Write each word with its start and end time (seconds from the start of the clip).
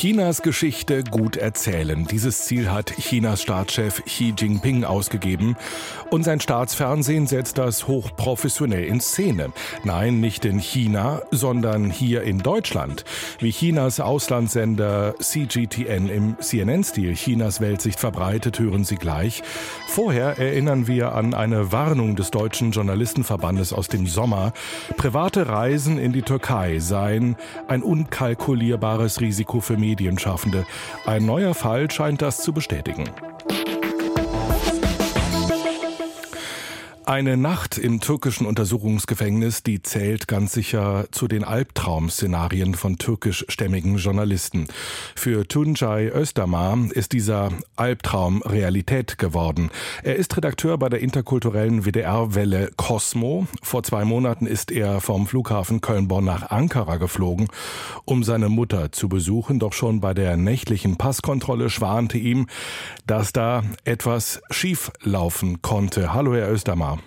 Chinas 0.00 0.40
Geschichte 0.40 1.04
gut 1.04 1.36
erzählen. 1.36 2.06
Dieses 2.06 2.46
Ziel 2.46 2.70
hat 2.70 2.90
Chinas 2.90 3.42
Staatschef 3.42 4.02
Xi 4.06 4.32
Jinping 4.34 4.82
ausgegeben. 4.82 5.58
Und 6.08 6.22
sein 6.22 6.40
Staatsfernsehen 6.40 7.26
setzt 7.26 7.58
das 7.58 7.86
hochprofessionell 7.86 8.84
in 8.84 9.00
Szene. 9.00 9.52
Nein, 9.84 10.18
nicht 10.18 10.46
in 10.46 10.58
China, 10.58 11.20
sondern 11.30 11.90
hier 11.90 12.22
in 12.22 12.38
Deutschland. 12.38 13.04
Wie 13.40 13.50
Chinas 13.50 14.00
Auslandssender 14.00 15.16
CGTN 15.18 16.08
im 16.08 16.36
CNN-Stil 16.40 17.12
Chinas 17.12 17.60
Weltsicht 17.60 18.00
verbreitet, 18.00 18.58
hören 18.58 18.84
Sie 18.84 18.96
gleich. 18.96 19.42
Vorher 19.86 20.38
erinnern 20.38 20.86
wir 20.86 21.14
an 21.14 21.34
eine 21.34 21.72
Warnung 21.72 22.16
des 22.16 22.30
Deutschen 22.30 22.70
Journalistenverbandes 22.70 23.74
aus 23.74 23.88
dem 23.88 24.06
Sommer. 24.06 24.54
Private 24.96 25.46
Reisen 25.46 25.98
in 25.98 26.14
die 26.14 26.22
Türkei 26.22 26.78
seien 26.78 27.36
ein 27.68 27.82
unkalkulierbares 27.82 29.20
Risiko 29.20 29.60
für 29.60 29.76
Medien 29.76 29.89
Medienschaffende. 29.90 30.66
Ein 31.04 31.26
neuer 31.26 31.54
Fall 31.54 31.90
scheint 31.90 32.22
das 32.22 32.38
zu 32.38 32.52
bestätigen. 32.52 33.10
Eine 37.10 37.36
Nacht 37.36 37.76
im 37.76 37.98
türkischen 37.98 38.46
Untersuchungsgefängnis, 38.46 39.64
die 39.64 39.82
zählt 39.82 40.28
ganz 40.28 40.52
sicher 40.52 41.06
zu 41.10 41.26
den 41.26 41.42
Albtraum-Szenarien 41.42 42.76
von 42.76 42.98
türkischstämmigen 42.98 43.96
Journalisten. 43.96 44.68
Für 45.16 45.44
Tuncay 45.44 46.08
Özdamar 46.14 46.78
ist 46.92 47.10
dieser 47.10 47.50
Albtraum 47.74 48.42
Realität 48.42 49.18
geworden. 49.18 49.72
Er 50.04 50.14
ist 50.14 50.36
Redakteur 50.36 50.78
bei 50.78 50.88
der 50.88 51.00
interkulturellen 51.00 51.84
WDR-Welle 51.84 52.70
Cosmo. 52.76 53.48
Vor 53.60 53.82
zwei 53.82 54.04
Monaten 54.04 54.46
ist 54.46 54.70
er 54.70 55.00
vom 55.00 55.26
Flughafen 55.26 55.80
Köln-Bonn 55.80 56.24
nach 56.24 56.52
Ankara 56.52 56.98
geflogen, 56.98 57.48
um 58.04 58.22
seine 58.22 58.48
Mutter 58.48 58.92
zu 58.92 59.08
besuchen. 59.08 59.58
Doch 59.58 59.72
schon 59.72 60.00
bei 60.00 60.14
der 60.14 60.36
nächtlichen 60.36 60.96
Passkontrolle 60.96 61.70
schwante 61.70 62.18
ihm, 62.18 62.46
dass 63.04 63.32
da 63.32 63.64
etwas 63.82 64.40
schief 64.50 64.92
laufen 65.02 65.60
konnte. 65.60 66.14
Hallo, 66.14 66.36
Herr 66.36 66.52
Özdamar. 66.52 66.99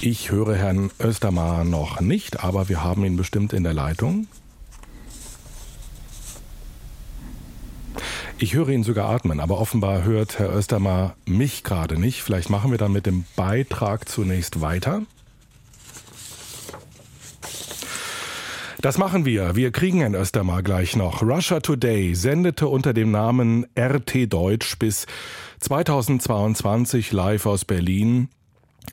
Ich 0.00 0.30
höre 0.30 0.54
Herrn 0.54 0.92
Östermar 1.00 1.64
noch 1.64 2.00
nicht, 2.00 2.44
aber 2.44 2.68
wir 2.68 2.84
haben 2.84 3.04
ihn 3.04 3.16
bestimmt 3.16 3.52
in 3.52 3.64
der 3.64 3.74
Leitung. 3.74 4.28
Ich 8.38 8.54
höre 8.54 8.68
ihn 8.68 8.84
sogar 8.84 9.10
atmen, 9.10 9.40
aber 9.40 9.58
offenbar 9.58 10.04
hört 10.04 10.38
Herr 10.38 10.54
Östermar 10.54 11.16
mich 11.26 11.64
gerade 11.64 11.98
nicht. 11.98 12.22
Vielleicht 12.22 12.48
machen 12.48 12.70
wir 12.70 12.78
dann 12.78 12.92
mit 12.92 13.06
dem 13.06 13.24
Beitrag 13.34 14.08
zunächst 14.08 14.60
weiter. 14.60 15.02
Das 18.80 18.98
machen 18.98 19.24
wir. 19.24 19.56
Wir 19.56 19.72
kriegen 19.72 19.98
Herrn 19.98 20.14
Östermar 20.14 20.62
gleich 20.62 20.94
noch. 20.94 21.22
Russia 21.22 21.58
Today 21.58 22.14
sendete 22.14 22.68
unter 22.68 22.94
dem 22.94 23.10
Namen 23.10 23.66
RT 23.76 24.32
Deutsch 24.32 24.78
bis 24.78 25.06
2022 25.58 27.10
live 27.10 27.46
aus 27.46 27.64
Berlin 27.64 28.28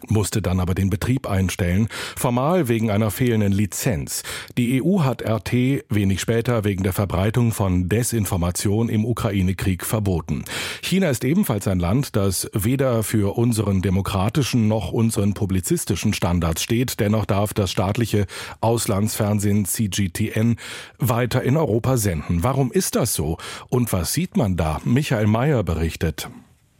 musste 0.07 0.41
dann 0.41 0.59
aber 0.59 0.75
den 0.75 0.89
Betrieb 0.89 1.27
einstellen, 1.27 1.87
formal 2.15 2.67
wegen 2.67 2.91
einer 2.91 3.11
fehlenden 3.11 3.51
Lizenz. 3.51 4.23
Die 4.57 4.81
EU 4.81 5.01
hat 5.01 5.21
RT 5.21 5.53
wenig 5.89 6.21
später 6.21 6.63
wegen 6.63 6.83
der 6.83 6.93
Verbreitung 6.93 7.51
von 7.51 7.89
Desinformation 7.89 8.89
im 8.89 9.05
Ukraine-Krieg 9.05 9.85
verboten. 9.85 10.45
China 10.81 11.09
ist 11.09 11.23
ebenfalls 11.23 11.67
ein 11.67 11.79
Land, 11.79 12.15
das 12.15 12.49
weder 12.53 13.03
für 13.03 13.37
unseren 13.37 13.81
demokratischen 13.81 14.67
noch 14.67 14.91
unseren 14.91 15.33
publizistischen 15.33 16.13
Standards 16.13 16.63
steht. 16.63 16.99
Dennoch 16.99 17.25
darf 17.25 17.53
das 17.53 17.71
staatliche 17.71 18.25
Auslandsfernsehen 18.61 19.65
CGTN 19.65 20.57
weiter 20.99 21.43
in 21.43 21.57
Europa 21.57 21.97
senden. 21.97 22.43
Warum 22.43 22.71
ist 22.71 22.95
das 22.95 23.13
so? 23.13 23.37
Und 23.69 23.91
was 23.93 24.13
sieht 24.13 24.37
man 24.37 24.55
da? 24.55 24.81
Michael 24.83 25.27
Mayer 25.27 25.63
berichtet. 25.63 26.29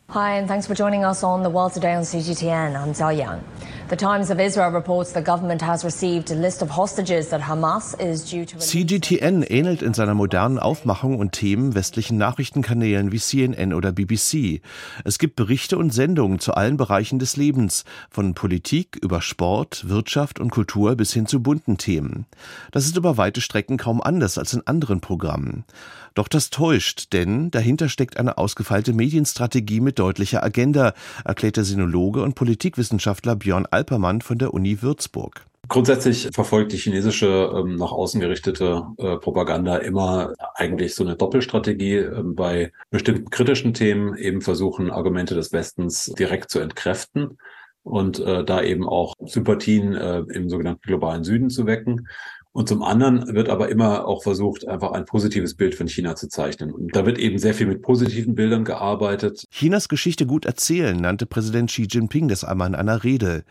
Hi, 0.09 0.37
and 0.37 0.47
thanks 0.47 0.67
for 0.67 0.75
joining 0.75 1.03
us 1.03 1.23
on 1.23 1.41
The 1.41 1.49
World 1.49 1.73
Today 1.73 1.95
on 1.95 2.03
CGTN. 2.03 2.79
I'm 2.79 2.93
Zhao 2.93 3.09
Yang. 3.09 3.41
The 3.89 3.95
Times 3.95 4.29
of 4.29 4.39
Israel 4.39 4.69
reports 4.71 5.13
the 5.13 5.21
government 5.21 5.61
has 5.61 5.83
received 5.83 6.31
a 6.31 6.35
list 6.35 6.61
of 6.61 6.69
hostages 6.69 7.29
that 7.29 7.41
Hamas 7.41 7.99
is 7.99 8.23
due 8.23 8.45
to 8.45 8.57
CGTN 8.57 9.43
ähnelt 9.43 9.81
in 9.81 9.93
seiner 9.93 10.13
modernen 10.13 10.59
Aufmachung 10.59 11.17
und 11.17 11.33
Themen 11.33 11.73
westlichen 11.73 12.17
Nachrichtenkanälen 12.17 13.11
wie 13.11 13.19
CNN 13.19 13.73
oder 13.73 13.91
BBC. 13.91 14.61
Es 15.03 15.17
gibt 15.17 15.35
Berichte 15.35 15.77
und 15.77 15.91
Sendungen 15.91 16.39
zu 16.39 16.53
allen 16.53 16.77
Bereichen 16.77 17.19
des 17.19 17.35
Lebens, 17.35 17.83
von 18.09 18.35
Politik 18.35 18.97
über 19.01 19.21
Sport, 19.21 19.89
Wirtschaft 19.89 20.39
und 20.39 20.51
Kultur 20.51 20.95
bis 20.95 21.13
hin 21.13 21.25
zu 21.25 21.41
bunten 21.41 21.77
Themen. 21.77 22.25
Das 22.71 22.85
ist 22.85 22.95
über 22.95 23.17
weite 23.17 23.41
Strecken 23.41 23.77
kaum 23.77 24.01
anders 24.01 24.37
als 24.37 24.53
in 24.53 24.65
anderen 24.65 25.01
Programmen. 25.01 25.65
Doch 26.15 26.29
das 26.29 26.49
täuscht, 26.49 27.11
denn 27.11 27.51
dahinter 27.51 27.89
steckt 27.89 28.17
eine 28.17 28.37
ausgefeilte 28.37 28.93
Medienstrategie 28.93 29.81
mit 29.81 29.99
deutlicher 29.99 30.43
Agenda, 30.43 30.93
erklärt 31.25 31.57
der 31.57 31.65
Sinologe 31.65 32.23
und 32.23 32.35
Politikwissenschaftler 32.35 33.35
Björn 33.35 33.67
Alpermann 33.69 34.21
von 34.21 34.37
der 34.37 34.53
Uni 34.53 34.81
Würzburg. 34.81 35.45
Grundsätzlich 35.67 36.29
verfolgt 36.31 36.71
die 36.71 36.77
chinesische 36.77 37.51
ähm, 37.53 37.75
nach 37.75 37.91
außen 37.91 38.21
gerichtete 38.21 38.83
äh, 38.97 39.17
Propaganda 39.17 39.77
immer 39.77 40.33
eigentlich 40.53 40.95
so 40.95 41.03
eine 41.03 41.15
Doppelstrategie 41.15 41.97
äh, 41.97 42.21
bei 42.23 42.71
bestimmten 42.91 43.29
kritischen 43.29 43.73
Themen 43.73 44.15
eben 44.15 44.41
versuchen 44.41 44.91
Argumente 44.91 45.35
des 45.35 45.51
Westens 45.51 46.05
direkt 46.17 46.49
zu 46.49 46.59
entkräften 46.59 47.39
und 47.83 48.19
äh, 48.19 48.45
da 48.45 48.61
eben 48.61 48.87
auch 48.87 49.15
Sympathien 49.25 49.95
äh, 49.95 50.19
im 50.19 50.49
sogenannten 50.49 50.83
globalen 50.83 51.23
Süden 51.23 51.49
zu 51.49 51.65
wecken. 51.65 52.07
Und 52.55 52.69
zum 52.69 52.83
anderen 52.83 53.35
wird 53.35 53.49
aber 53.49 53.67
immer 53.67 54.07
auch 54.07 54.23
versucht, 54.23 54.65
einfach 54.65 54.93
ein 54.93 55.03
positives 55.03 55.55
Bild 55.55 55.75
von 55.75 55.89
China 55.89 56.15
zu 56.15 56.29
zeichnen. 56.29 56.71
Und 56.71 56.95
da 56.95 57.05
wird 57.05 57.19
eben 57.19 57.37
sehr 57.37 57.53
viel 57.53 57.67
mit 57.67 57.81
positiven 57.81 58.33
Bildern 58.33 58.63
gearbeitet. 58.63 59.43
Chinas 59.51 59.89
Geschichte 59.89 60.25
gut 60.25 60.45
erzählen, 60.45 60.95
nannte 60.95 61.25
Präsident 61.25 61.69
Xi 61.69 61.85
Jinping 61.91 62.29
das 62.29 62.45
einmal 62.45 62.69
in 62.69 62.75
einer 62.75 63.03
Rede. 63.03 63.43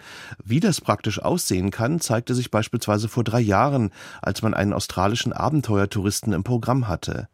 Wie 0.42 0.58
das 0.58 0.80
praktisch 0.80 1.20
aussehen 1.20 1.70
kann, 1.70 2.00
zeigte 2.00 2.34
sich 2.34 2.50
beispielsweise 2.50 3.08
vor 3.08 3.24
drei 3.24 3.40
Jahren, 3.40 3.90
als 4.22 4.40
man 4.40 4.54
einen 4.54 4.72
australischen 4.72 5.34
Abenteuertouristen 5.34 6.32
im 6.32 6.42
Programm 6.42 6.88
hatte. 6.88 7.28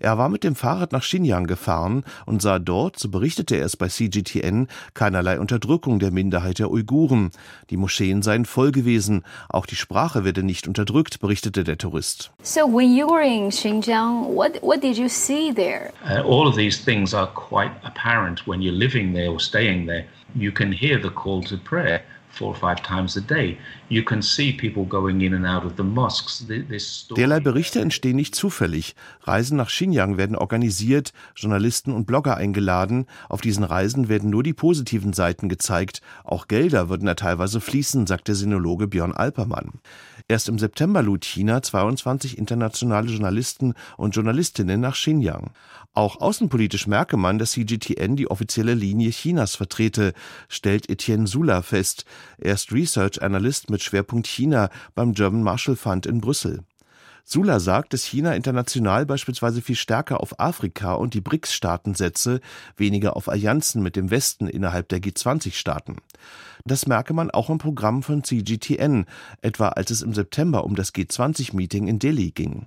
Er 0.00 0.18
war 0.18 0.28
mit 0.28 0.44
dem 0.44 0.54
Fahrrad 0.54 0.92
nach 0.92 1.02
Xinjiang 1.02 1.46
gefahren 1.46 2.04
und 2.26 2.42
sah 2.42 2.58
dort, 2.58 2.98
so 2.98 3.08
berichtete 3.08 3.56
er 3.56 3.66
es 3.66 3.76
bei 3.76 3.88
CGTN, 3.88 4.68
keinerlei 4.94 5.38
Unterdrückung 5.40 5.98
der 5.98 6.10
Minderheit 6.10 6.58
der 6.58 6.70
Uiguren. 6.70 7.30
Die 7.70 7.76
Moscheen 7.76 8.22
seien 8.22 8.44
voll 8.44 8.72
gewesen, 8.72 9.22
auch 9.48 9.66
die 9.66 9.76
Sprache 9.76 10.24
werde 10.24 10.42
nicht 10.42 10.68
unterdrückt, 10.68 11.20
berichtete 11.20 11.64
der 11.64 11.78
Tourist. 11.78 12.30
So 12.42 12.66
when 12.66 12.94
you 12.96 13.06
were 13.08 13.24
in 13.24 13.50
Xinjiang, 13.50 14.34
what 14.34 14.62
what 14.62 14.82
did 14.82 14.96
you 14.96 15.08
see 15.08 15.52
there? 15.52 15.92
Uh, 16.04 16.22
all 16.26 16.46
of 16.46 16.56
these 16.56 16.82
things 16.84 17.14
are 17.14 17.28
quite 17.34 17.72
apparent 17.84 18.46
when 18.46 18.60
you're 18.60 18.76
living 18.76 19.14
there 19.14 19.30
or 19.30 19.40
staying 19.40 19.86
there. 19.86 20.04
You 20.34 20.52
can 20.52 20.72
hear 20.72 21.00
the 21.00 21.10
call 21.10 21.42
to 21.44 21.56
prayer 21.56 22.02
four 22.34 22.48
or 22.48 22.56
five 22.56 22.82
times 22.82 23.16
a 23.16 23.20
day. 23.20 23.56
You 23.88 24.02
can 24.02 24.22
see 24.22 24.52
people 24.52 24.84
going 24.84 25.20
in 25.20 25.34
and 25.34 25.46
out 25.46 25.64
of 25.64 25.74
the 25.76 25.82
mosques. 25.82 26.44
Derlei 27.16 27.40
Berichte 27.40 27.80
entstehen 27.80 28.16
nicht 28.16 28.34
zufällig. 28.34 28.94
Reisen 29.22 29.56
nach 29.56 29.68
Xinjiang 29.68 30.16
werden 30.16 30.36
organisiert, 30.36 31.12
Journalisten 31.36 31.92
und 31.92 32.06
Blogger 32.06 32.36
eingeladen. 32.36 33.06
Auf 33.28 33.40
diesen 33.40 33.64
Reisen 33.64 34.08
werden 34.08 34.30
nur 34.30 34.42
die 34.42 34.52
positiven 34.52 35.12
Seiten 35.12 35.48
gezeigt. 35.48 36.00
Auch 36.24 36.48
Gelder 36.48 36.88
würden 36.88 37.06
da 37.06 37.14
teilweise 37.14 37.60
fließen, 37.60 38.06
sagt 38.06 38.28
der 38.28 38.34
Sinologe 38.34 38.88
Björn 38.88 39.12
Alpermann. 39.12 39.72
Erst 40.26 40.48
im 40.48 40.58
September 40.58 41.02
lud 41.02 41.24
China 41.24 41.62
22 41.62 42.38
internationale 42.38 43.08
Journalisten 43.08 43.74
und 43.96 44.16
Journalistinnen 44.16 44.80
nach 44.80 44.94
Xinjiang. 44.94 45.50
Auch 45.96 46.20
außenpolitisch 46.20 46.88
merke 46.88 47.16
man, 47.16 47.38
dass 47.38 47.52
CGTN 47.52 48.16
die 48.16 48.28
offizielle 48.28 48.74
Linie 48.74 49.10
Chinas 49.10 49.54
vertrete, 49.54 50.12
stellt 50.48 50.90
Etienne 50.90 51.28
Sula 51.28 51.62
fest. 51.62 52.04
Er 52.38 52.54
ist 52.54 52.72
Research 52.72 53.22
Analyst 53.22 53.70
mit 53.70 53.82
Schwerpunkt 53.82 54.26
China 54.26 54.70
beim 54.94 55.12
German 55.12 55.42
Marshall 55.42 55.76
Fund 55.76 56.06
in 56.06 56.20
Brüssel. 56.20 56.64
Sula 57.26 57.58
sagt, 57.58 57.94
dass 57.94 58.04
China 58.04 58.34
international 58.34 59.06
beispielsweise 59.06 59.62
viel 59.62 59.76
stärker 59.76 60.20
auf 60.20 60.38
Afrika 60.38 60.92
und 60.92 61.14
die 61.14 61.22
BRICS-Staaten 61.22 61.94
setze, 61.94 62.40
weniger 62.76 63.16
auf 63.16 63.30
Allianzen 63.30 63.82
mit 63.82 63.96
dem 63.96 64.10
Westen 64.10 64.46
innerhalb 64.46 64.90
der 64.90 65.00
G20-Staaten. 65.00 65.96
Das 66.66 66.86
merke 66.86 67.14
man 67.14 67.30
auch 67.30 67.48
im 67.48 67.56
Programm 67.56 68.02
von 68.02 68.24
CGTN, 68.24 69.06
etwa 69.40 69.68
als 69.68 69.90
es 69.90 70.02
im 70.02 70.12
September 70.12 70.64
um 70.64 70.74
das 70.74 70.94
G20-Meeting 70.94 71.88
in 71.88 71.98
Delhi 71.98 72.30
ging. 72.30 72.66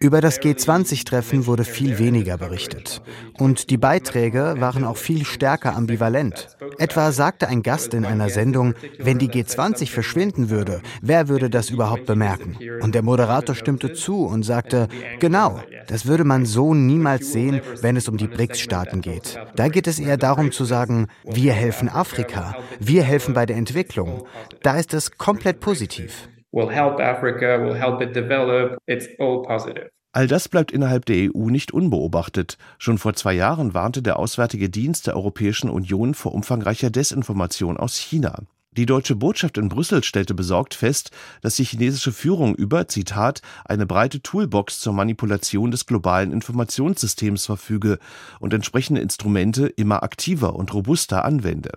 Über 0.00 0.20
das 0.20 0.40
G20-Treffen 0.40 1.46
wurde 1.46 1.62
viel 1.62 2.00
weniger 2.00 2.36
berichtet. 2.36 3.00
Und 3.38 3.70
die 3.70 3.76
Beiträge 3.76 4.56
waren 4.58 4.82
auch 4.82 4.96
viel 4.96 5.24
stärker 5.24 5.76
ambivalent. 5.76 6.56
Etwa 6.78 7.12
sagte 7.12 7.46
ein 7.46 7.62
Gast 7.62 7.94
in 7.94 8.04
einer 8.04 8.28
Sendung, 8.28 8.74
wenn 8.98 9.20
die 9.20 9.28
G20 9.28 9.88
verschwinden 9.88 10.50
würde, 10.50 10.82
wer 11.00 11.28
würde 11.28 11.48
das 11.48 11.70
überhaupt 11.70 12.06
bemerken? 12.06 12.58
Und 12.80 12.96
der 12.96 13.02
Moderator 13.02 13.54
stimmte 13.54 13.92
zu 13.92 14.26
und 14.26 14.42
sagte, 14.42 14.88
genau, 15.20 15.62
das 15.86 16.06
würde 16.06 16.24
man 16.24 16.44
so 16.44 16.74
niemals 16.74 17.30
sehen, 17.30 17.60
wenn 17.82 17.96
es 17.96 18.08
um 18.08 18.16
die 18.16 18.26
BRICS-Staaten 18.26 19.00
geht. 19.00 19.38
Da 19.54 19.68
geht 19.68 19.86
es 19.86 20.00
eher 20.00 20.16
darum 20.16 20.50
zu 20.50 20.64
sagen, 20.64 21.06
wir 21.22 21.52
helfen 21.52 21.88
Afrika, 21.88 22.56
wir 22.80 23.04
helfen 23.04 23.32
bei 23.32 23.46
der 23.46 23.56
Entwicklung. 23.56 24.26
Da 24.64 24.76
ist 24.76 24.92
es 24.92 25.12
komplett 25.12 25.60
positiv 25.60 26.31
will 26.52 26.70
help 26.70 27.00
Africa, 27.00 27.58
will 27.58 27.74
help 27.74 28.00
it 28.00 28.14
develop. 28.14 28.78
It's 28.86 29.08
all 29.18 29.42
positive. 29.42 29.90
All 30.14 30.26
das 30.26 30.48
bleibt 30.48 30.72
innerhalb 30.72 31.06
der 31.06 31.30
EU 31.34 31.48
nicht 31.48 31.72
unbeobachtet. 31.72 32.58
Schon 32.78 32.98
vor 32.98 33.14
zwei 33.14 33.32
Jahren 33.32 33.72
warnte 33.72 34.02
der 34.02 34.18
Auswärtige 34.18 34.68
Dienst 34.68 35.06
der 35.06 35.16
Europäischen 35.16 35.70
Union 35.70 36.12
vor 36.12 36.34
umfangreicher 36.34 36.90
Desinformation 36.90 37.78
aus 37.78 37.96
China. 37.96 38.40
Die 38.74 38.86
deutsche 38.86 39.16
Botschaft 39.16 39.58
in 39.58 39.68
Brüssel 39.68 40.02
stellte 40.02 40.34
besorgt 40.34 40.72
fest, 40.72 41.10
dass 41.42 41.56
die 41.56 41.64
chinesische 41.64 42.10
Führung 42.12 42.54
über, 42.54 42.88
Zitat, 42.88 43.42
eine 43.66 43.84
breite 43.84 44.22
Toolbox 44.22 44.80
zur 44.80 44.94
Manipulation 44.94 45.70
des 45.70 45.84
globalen 45.84 46.32
Informationssystems 46.32 47.44
verfüge 47.44 47.98
und 48.40 48.54
entsprechende 48.54 49.02
Instrumente 49.02 49.66
immer 49.66 50.02
aktiver 50.02 50.56
und 50.56 50.72
robuster 50.72 51.24
anwende. 51.24 51.72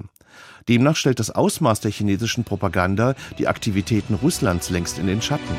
Demnach 0.68 0.96
stellt 0.96 1.20
das 1.20 1.32
Ausmaß 1.32 1.80
der 1.80 1.92
chinesischen 1.92 2.44
Propaganda 2.44 3.16
die 3.38 3.48
Aktivitäten 3.48 4.16
Russlands 4.16 4.70
längst 4.70 4.98
in 4.98 5.08
den 5.08 5.22
Schatten. 5.22 5.56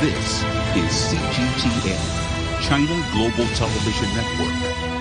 This 0.00 0.44
is 0.76 1.08
CGTN, 1.10 1.96
China 2.60 2.94
Global 3.12 3.46
Television 3.54 4.08
Network. 4.14 4.94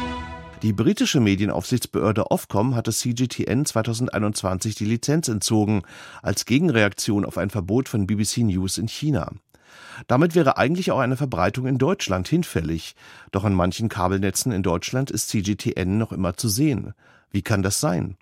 Die 0.64 0.72
britische 0.72 1.20
Medienaufsichtsbehörde 1.20 2.32
Ofcom 2.32 2.74
hatte 2.74 2.94
CGTN 2.94 3.66
2021 3.66 4.76
die 4.76 4.86
Lizenz 4.86 5.28
entzogen, 5.28 5.82
als 6.22 6.46
Gegenreaktion 6.46 7.26
auf 7.26 7.38
ein 7.38 7.50
Verbot 7.50 7.90
von 7.90 8.08
BBC 8.08 8.38
News 8.38 8.78
in 8.78 8.88
China. 8.88 9.30
Damit 10.08 10.36
wäre 10.36 10.56
eigentlich 10.56 10.92
auch 10.92 11.00
eine 11.00 11.18
Verbreitung 11.18 11.68
in 11.68 11.78
Deutschland 11.78 12.30
hinfällig, 12.30 12.96
doch 13.32 13.44
an 13.44 13.54
manchen 13.54 13.90
Kabelnetzen 13.90 14.54
in 14.54 14.64
Deutschland 14.64 15.12
ist 15.12 15.28
CGTN 15.28 15.98
noch 15.98 16.14
immer 16.14 16.38
zu 16.38 16.48
sehen. 16.48 16.94
Wie 17.30 17.42
kann 17.42 17.62
das 17.62 17.82
sein? 17.82 18.16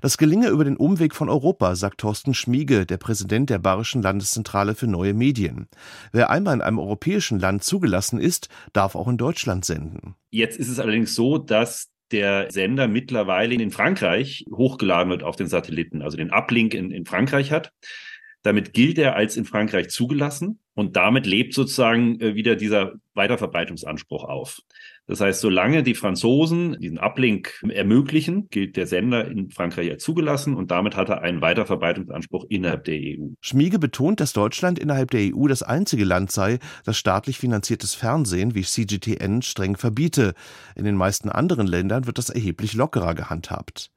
Das 0.00 0.18
gelinge 0.18 0.48
über 0.48 0.64
den 0.64 0.76
Umweg 0.76 1.14
von 1.14 1.28
Europa, 1.28 1.76
sagt 1.76 1.98
Thorsten 1.98 2.34
Schmiege, 2.34 2.86
der 2.86 2.98
Präsident 2.98 3.50
der 3.50 3.58
Bayerischen 3.58 4.02
Landeszentrale 4.02 4.74
für 4.74 4.86
neue 4.86 5.14
Medien. 5.14 5.68
Wer 6.12 6.30
einmal 6.30 6.54
in 6.54 6.62
einem 6.62 6.78
europäischen 6.78 7.38
Land 7.38 7.64
zugelassen 7.64 8.18
ist, 8.18 8.48
darf 8.72 8.94
auch 8.94 9.08
in 9.08 9.16
Deutschland 9.16 9.64
senden. 9.64 10.14
Jetzt 10.30 10.58
ist 10.58 10.68
es 10.68 10.78
allerdings 10.78 11.14
so, 11.14 11.38
dass 11.38 11.90
der 12.10 12.50
Sender 12.50 12.86
mittlerweile 12.86 13.54
in 13.54 13.70
Frankreich 13.70 14.44
hochgeladen 14.52 15.10
wird 15.10 15.22
auf 15.22 15.36
den 15.36 15.48
Satelliten, 15.48 16.02
also 16.02 16.16
den 16.16 16.30
Uplink 16.30 16.74
in, 16.74 16.90
in 16.90 17.06
Frankreich 17.06 17.50
hat. 17.50 17.72
Damit 18.42 18.74
gilt 18.74 18.98
er 18.98 19.16
als 19.16 19.36
in 19.36 19.46
Frankreich 19.46 19.88
zugelassen 19.88 20.60
und 20.74 20.96
damit 20.96 21.26
lebt 21.26 21.54
sozusagen 21.54 22.20
äh, 22.20 22.34
wieder 22.34 22.56
dieser 22.56 22.92
Weiterverbreitungsanspruch 23.14 24.24
auf. 24.24 24.60
Das 25.06 25.20
heißt, 25.20 25.40
solange 25.40 25.82
die 25.82 25.94
Franzosen 25.94 26.78
diesen 26.80 26.98
Uplink 26.98 27.62
ermöglichen, 27.68 28.48
gilt 28.48 28.76
der 28.76 28.86
Sender 28.86 29.26
in 29.28 29.50
Frankreich 29.50 29.90
als 29.90 30.02
zugelassen 30.02 30.54
und 30.54 30.70
damit 30.70 30.96
hat 30.96 31.10
er 31.10 31.20
einen 31.20 31.42
Weiterverbreitungsanspruch 31.42 32.46
innerhalb 32.48 32.84
der 32.84 32.94
EU. 32.94 33.28
Schmiege 33.42 33.78
betont, 33.78 34.20
dass 34.20 34.32
Deutschland 34.32 34.78
innerhalb 34.78 35.10
der 35.10 35.34
EU 35.34 35.46
das 35.46 35.62
einzige 35.62 36.04
Land 36.04 36.32
sei, 36.32 36.58
das 36.84 36.96
staatlich 36.96 37.38
finanziertes 37.38 37.94
Fernsehen 37.94 38.54
wie 38.54 38.62
CGTN 38.62 39.42
streng 39.42 39.76
verbiete. 39.76 40.32
In 40.74 40.84
den 40.84 40.96
meisten 40.96 41.28
anderen 41.28 41.66
Ländern 41.66 42.06
wird 42.06 42.16
das 42.16 42.30
erheblich 42.30 42.72
lockerer 42.72 43.14
gehandhabt. 43.14 43.90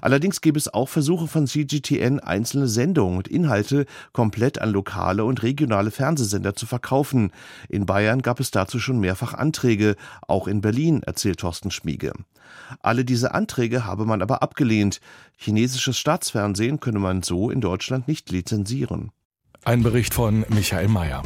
Allerdings 0.00 0.40
gäbe 0.40 0.58
es 0.58 0.72
auch 0.72 0.88
Versuche 0.88 1.28
von 1.28 1.46
CGTN, 1.46 2.20
einzelne 2.20 2.68
Sendungen 2.68 3.18
und 3.18 3.28
Inhalte 3.28 3.86
komplett 4.12 4.60
an 4.60 4.70
lokale 4.70 5.24
und 5.24 5.42
regionale 5.42 5.90
Fernsehsender 5.90 6.54
zu 6.54 6.66
verkaufen. 6.66 7.32
In 7.68 7.86
Bayern 7.86 8.22
gab 8.22 8.40
es 8.40 8.50
dazu 8.50 8.78
schon 8.78 9.00
mehrfach 9.00 9.34
Anträge, 9.34 9.96
auch 10.26 10.46
in 10.46 10.60
Berlin, 10.60 11.02
erzählt 11.02 11.40
Thorsten 11.40 11.70
Schmiege. 11.70 12.12
Alle 12.80 13.04
diese 13.04 13.34
Anträge 13.34 13.84
habe 13.84 14.04
man 14.04 14.22
aber 14.22 14.42
abgelehnt. 14.42 15.00
Chinesisches 15.36 15.98
Staatsfernsehen 15.98 16.80
könne 16.80 16.98
man 16.98 17.22
so 17.22 17.50
in 17.50 17.60
Deutschland 17.60 18.08
nicht 18.08 18.30
lizenzieren. 18.30 19.10
Ein 19.64 19.82
Bericht 19.82 20.14
von 20.14 20.44
Michael 20.48 20.88
Mayer. 20.88 21.22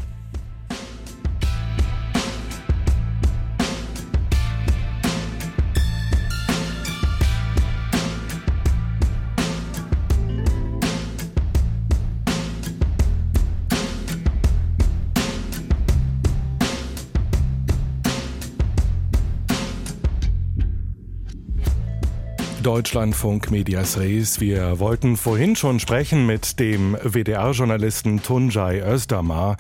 Deutschlandfunk 22.67 23.53
Medias 23.53 23.97
Res. 23.97 24.41
Wir 24.41 24.81
wollten 24.81 25.17
vorhin 25.17 25.55
schon 25.55 25.79
sprechen 25.79 26.27
mit 26.27 26.59
dem 26.59 26.97
WDR-Journalisten 27.01 28.25
Tunjai 28.25 28.83
Özdamar, 28.83 29.57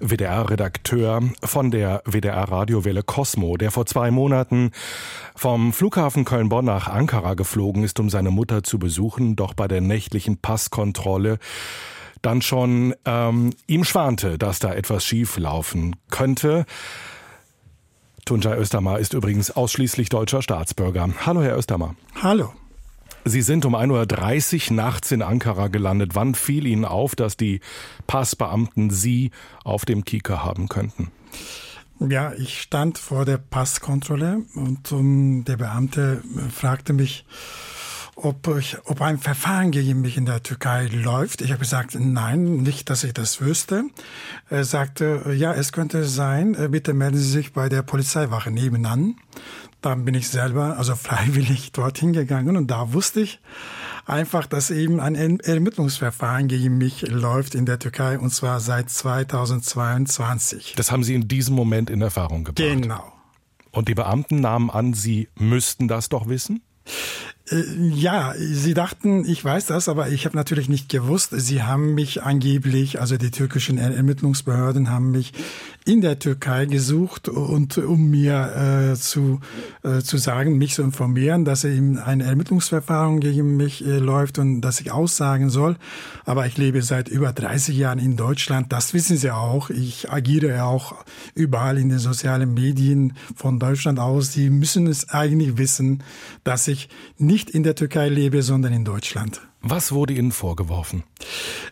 WDR-Redakteur 0.00 1.22
von 1.44 1.70
der 1.70 2.02
WDR-Radiowelle 2.04 3.04
Cosmo, 3.04 3.56
der 3.56 3.70
vor 3.70 3.86
zwei 3.86 4.10
Monaten 4.10 4.72
vom 5.36 5.72
Flughafen 5.72 6.24
Köln-Bonn 6.24 6.64
nach 6.64 6.88
Ankara 6.88 7.34
geflogen 7.34 7.84
ist, 7.84 8.00
um 8.00 8.10
seine 8.10 8.32
Mutter 8.32 8.64
zu 8.64 8.80
besuchen, 8.80 9.36
doch 9.36 9.54
bei 9.54 9.68
der 9.68 9.80
nächtlichen 9.80 10.38
Passkontrolle 10.38 11.38
dann 12.22 12.42
schon 12.42 12.92
ähm, 13.04 13.50
ihm 13.68 13.84
schwante, 13.84 14.36
dass 14.36 14.58
da 14.58 14.74
etwas 14.74 15.04
schief 15.04 15.38
laufen 15.38 15.94
könnte. 16.10 16.66
Tunjai 18.28 18.58
Östermar 18.58 18.98
ist 18.98 19.14
übrigens 19.14 19.50
ausschließlich 19.50 20.10
deutscher 20.10 20.42
Staatsbürger. 20.42 21.08
Hallo, 21.24 21.40
Herr 21.40 21.56
Östermar. 21.56 21.94
Hallo. 22.20 22.52
Sie 23.24 23.40
sind 23.40 23.64
um 23.64 23.74
1.30 23.74 24.68
Uhr 24.68 24.76
nachts 24.76 25.10
in 25.12 25.22
Ankara 25.22 25.68
gelandet. 25.68 26.14
Wann 26.14 26.34
fiel 26.34 26.66
Ihnen 26.66 26.84
auf, 26.84 27.16
dass 27.16 27.38
die 27.38 27.60
Passbeamten 28.06 28.90
Sie 28.90 29.30
auf 29.64 29.86
dem 29.86 30.04
Kieker 30.04 30.44
haben 30.44 30.68
könnten? 30.68 31.10
Ja, 32.00 32.34
ich 32.34 32.60
stand 32.60 32.98
vor 32.98 33.24
der 33.24 33.38
Passkontrolle 33.38 34.42
und 34.54 34.92
um, 34.92 35.46
der 35.46 35.56
Beamte 35.56 36.22
fragte 36.54 36.92
mich, 36.92 37.24
ob, 38.22 38.56
ich, 38.58 38.76
ob 38.84 39.00
ein 39.00 39.18
Verfahren 39.18 39.70
gegen 39.70 40.00
mich 40.00 40.16
in 40.16 40.26
der 40.26 40.42
Türkei 40.42 40.86
läuft. 40.86 41.40
Ich 41.40 41.50
habe 41.50 41.60
gesagt, 41.60 41.96
nein, 41.98 42.58
nicht, 42.58 42.90
dass 42.90 43.04
ich 43.04 43.14
das 43.14 43.40
wüsste. 43.40 43.84
Er 44.50 44.64
sagte, 44.64 45.32
ja, 45.36 45.52
es 45.52 45.72
könnte 45.72 46.04
sein, 46.04 46.54
äh, 46.54 46.68
bitte 46.68 46.94
melden 46.94 47.18
Sie 47.18 47.28
sich 47.28 47.52
bei 47.52 47.68
der 47.68 47.82
Polizeiwache 47.82 48.50
nebenan. 48.50 49.16
Dann 49.80 50.04
bin 50.04 50.14
ich 50.14 50.28
selber, 50.28 50.76
also 50.78 50.96
freiwillig 50.96 51.72
dorthin 51.72 52.12
gegangen 52.12 52.56
und 52.56 52.68
da 52.68 52.92
wusste 52.92 53.20
ich 53.20 53.40
einfach, 54.04 54.46
dass 54.46 54.70
eben 54.70 55.00
ein 55.00 55.38
Ermittlungsverfahren 55.40 56.48
gegen 56.48 56.76
mich 56.78 57.02
läuft 57.02 57.54
in 57.54 57.66
der 57.66 57.78
Türkei 57.78 58.18
und 58.18 58.30
zwar 58.30 58.58
seit 58.60 58.90
2022. 58.90 60.74
Das 60.76 60.90
haben 60.90 61.04
Sie 61.04 61.14
in 61.14 61.28
diesem 61.28 61.54
Moment 61.54 61.90
in 61.90 62.00
Erfahrung 62.00 62.42
gebracht. 62.44 62.82
Genau. 62.82 63.12
Und 63.70 63.88
die 63.88 63.94
Beamten 63.94 64.40
nahmen 64.40 64.70
an, 64.70 64.94
Sie 64.94 65.28
müssten 65.36 65.86
das 65.86 66.08
doch 66.08 66.26
wissen? 66.26 66.62
Äh, 67.50 67.64
ja, 67.94 68.34
sie 68.36 68.74
dachten, 68.74 69.24
ich 69.24 69.44
weiß 69.44 69.66
das, 69.66 69.88
aber 69.88 70.08
ich 70.08 70.24
habe 70.24 70.36
natürlich 70.36 70.68
nicht 70.68 70.88
gewusst. 70.88 71.30
Sie 71.32 71.62
haben 71.62 71.94
mich 71.94 72.22
angeblich, 72.22 73.00
also 73.00 73.16
die 73.16 73.30
türkischen 73.30 73.78
Ermittlungsbehörden 73.78 74.90
haben 74.90 75.10
mich 75.10 75.32
in 75.84 76.02
der 76.02 76.18
Türkei 76.18 76.66
gesucht 76.66 77.30
und 77.30 77.78
um 77.78 78.10
mir 78.10 78.90
äh, 78.92 78.94
zu, 78.96 79.40
äh, 79.82 80.00
zu 80.00 80.18
sagen, 80.18 80.58
mich 80.58 80.74
zu 80.74 80.82
informieren, 80.82 81.46
dass 81.46 81.64
eben 81.64 81.98
ein 81.98 82.20
Ermittlungsverfahren 82.20 83.20
gegen 83.20 83.56
mich 83.56 83.86
äh, 83.86 83.98
läuft 83.98 84.38
und 84.38 84.60
dass 84.60 84.80
ich 84.80 84.92
aussagen 84.92 85.48
soll. 85.48 85.76
Aber 86.26 86.46
ich 86.46 86.58
lebe 86.58 86.82
seit 86.82 87.08
über 87.08 87.32
30 87.32 87.74
Jahren 87.74 87.98
in 87.98 88.16
Deutschland. 88.16 88.70
Das 88.70 88.92
wissen 88.92 89.16
Sie 89.16 89.30
auch. 89.30 89.70
Ich 89.70 90.10
agiere 90.10 90.64
auch 90.64 90.94
überall 91.34 91.78
in 91.78 91.88
den 91.88 91.98
sozialen 91.98 92.52
Medien 92.52 93.14
von 93.34 93.58
Deutschland 93.58 93.98
aus. 93.98 94.32
Sie 94.32 94.50
müssen 94.50 94.86
es 94.86 95.08
eigentlich 95.08 95.56
wissen, 95.56 96.02
dass 96.44 96.68
ich 96.68 96.90
nicht 97.16 97.37
nicht 97.38 97.50
in 97.50 97.62
der 97.62 97.76
Türkei 97.76 98.08
lebe, 98.08 98.42
sondern 98.42 98.72
in 98.72 98.84
Deutschland. 98.84 99.40
Was 99.62 99.92
wurde 99.92 100.12
Ihnen 100.12 100.32
vorgeworfen? 100.32 101.04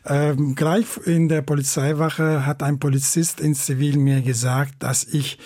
Ähm, 0.06 0.54
gleich 0.54 0.86
in 1.04 1.28
der 1.28 1.42
Polizeiwache 1.42 2.46
hat 2.46 2.62
ein 2.62 2.78
Polizist 2.78 3.40
in 3.40 3.52
Zivil 3.56 3.98
mir 3.98 4.22
gesagt, 4.22 4.74
dass 4.78 5.02
ich 5.02 5.38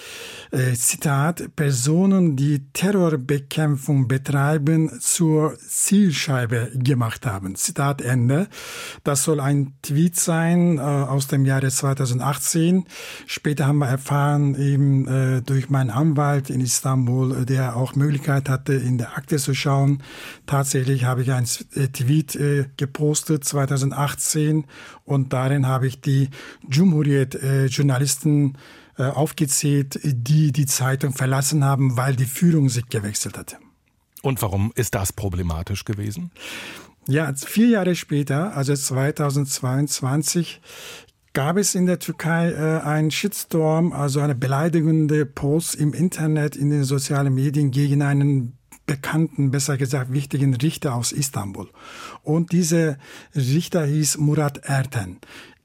äh, 0.50 0.72
Zitat, 0.74 1.54
Personen, 1.54 2.36
die 2.36 2.72
Terrorbekämpfung 2.72 4.08
betreiben, 4.08 5.00
zur 5.00 5.56
Zielscheibe 5.58 6.72
gemacht 6.74 7.26
haben. 7.26 7.54
Zitat 7.54 8.02
Ende. 8.02 8.48
Das 9.04 9.22
soll 9.24 9.40
ein 9.40 9.74
Tweet 9.82 10.16
sein 10.16 10.78
äh, 10.78 10.80
aus 10.80 11.28
dem 11.28 11.44
Jahre 11.44 11.68
2018. 11.68 12.84
Später 13.26 13.66
haben 13.66 13.78
wir 13.78 13.88
erfahren, 13.88 14.54
eben 14.56 15.06
äh, 15.06 15.42
durch 15.42 15.70
meinen 15.70 15.90
Anwalt 15.90 16.50
in 16.50 16.60
Istanbul, 16.60 17.46
der 17.46 17.76
auch 17.76 17.94
Möglichkeit 17.94 18.48
hatte, 18.48 18.74
in 18.74 18.98
der 18.98 19.16
Akte 19.16 19.36
zu 19.36 19.54
schauen. 19.54 20.02
Tatsächlich 20.46 21.04
habe 21.04 21.22
ich 21.22 21.32
ein 21.32 21.46
äh, 21.74 21.88
Tweet 21.88 22.34
äh, 22.34 22.66
gepostet 22.76 23.44
2018 23.44 24.64
und 25.04 25.32
darin 25.32 25.66
habe 25.66 25.86
ich 25.86 26.00
die 26.00 26.30
Cumhuriyet-Journalisten 26.70 28.54
äh, 28.54 28.58
aufgezählt, 29.08 29.98
die 30.02 30.52
die 30.52 30.66
Zeitung 30.66 31.12
verlassen 31.12 31.64
haben, 31.64 31.96
weil 31.96 32.16
die 32.16 32.24
Führung 32.24 32.68
sich 32.68 32.88
gewechselt 32.88 33.38
hatte. 33.38 33.56
Und 34.22 34.42
warum 34.42 34.72
ist 34.74 34.94
das 34.94 35.12
problematisch 35.12 35.84
gewesen? 35.84 36.30
Ja, 37.06 37.32
vier 37.34 37.68
Jahre 37.68 37.94
später, 37.94 38.56
also 38.56 38.74
2022, 38.74 40.60
gab 41.32 41.56
es 41.56 41.74
in 41.74 41.86
der 41.86 41.98
Türkei 41.98 42.50
äh, 42.50 42.80
einen 42.82 43.10
Shitstorm, 43.10 43.92
also 43.92 44.20
eine 44.20 44.34
beleidigende 44.34 45.26
Post 45.26 45.76
im 45.76 45.94
Internet, 45.94 46.56
in 46.56 46.70
den 46.70 46.84
sozialen 46.84 47.34
Medien 47.34 47.70
gegen 47.70 48.02
einen 48.02 48.58
bekannten, 48.86 49.52
besser 49.52 49.76
gesagt 49.76 50.12
wichtigen 50.12 50.54
Richter 50.54 50.94
aus 50.96 51.12
Istanbul. 51.12 51.68
Und 52.24 52.50
dieser 52.50 52.98
Richter 53.36 53.86
hieß 53.86 54.18
Murat 54.18 54.58
Erten. 54.64 55.18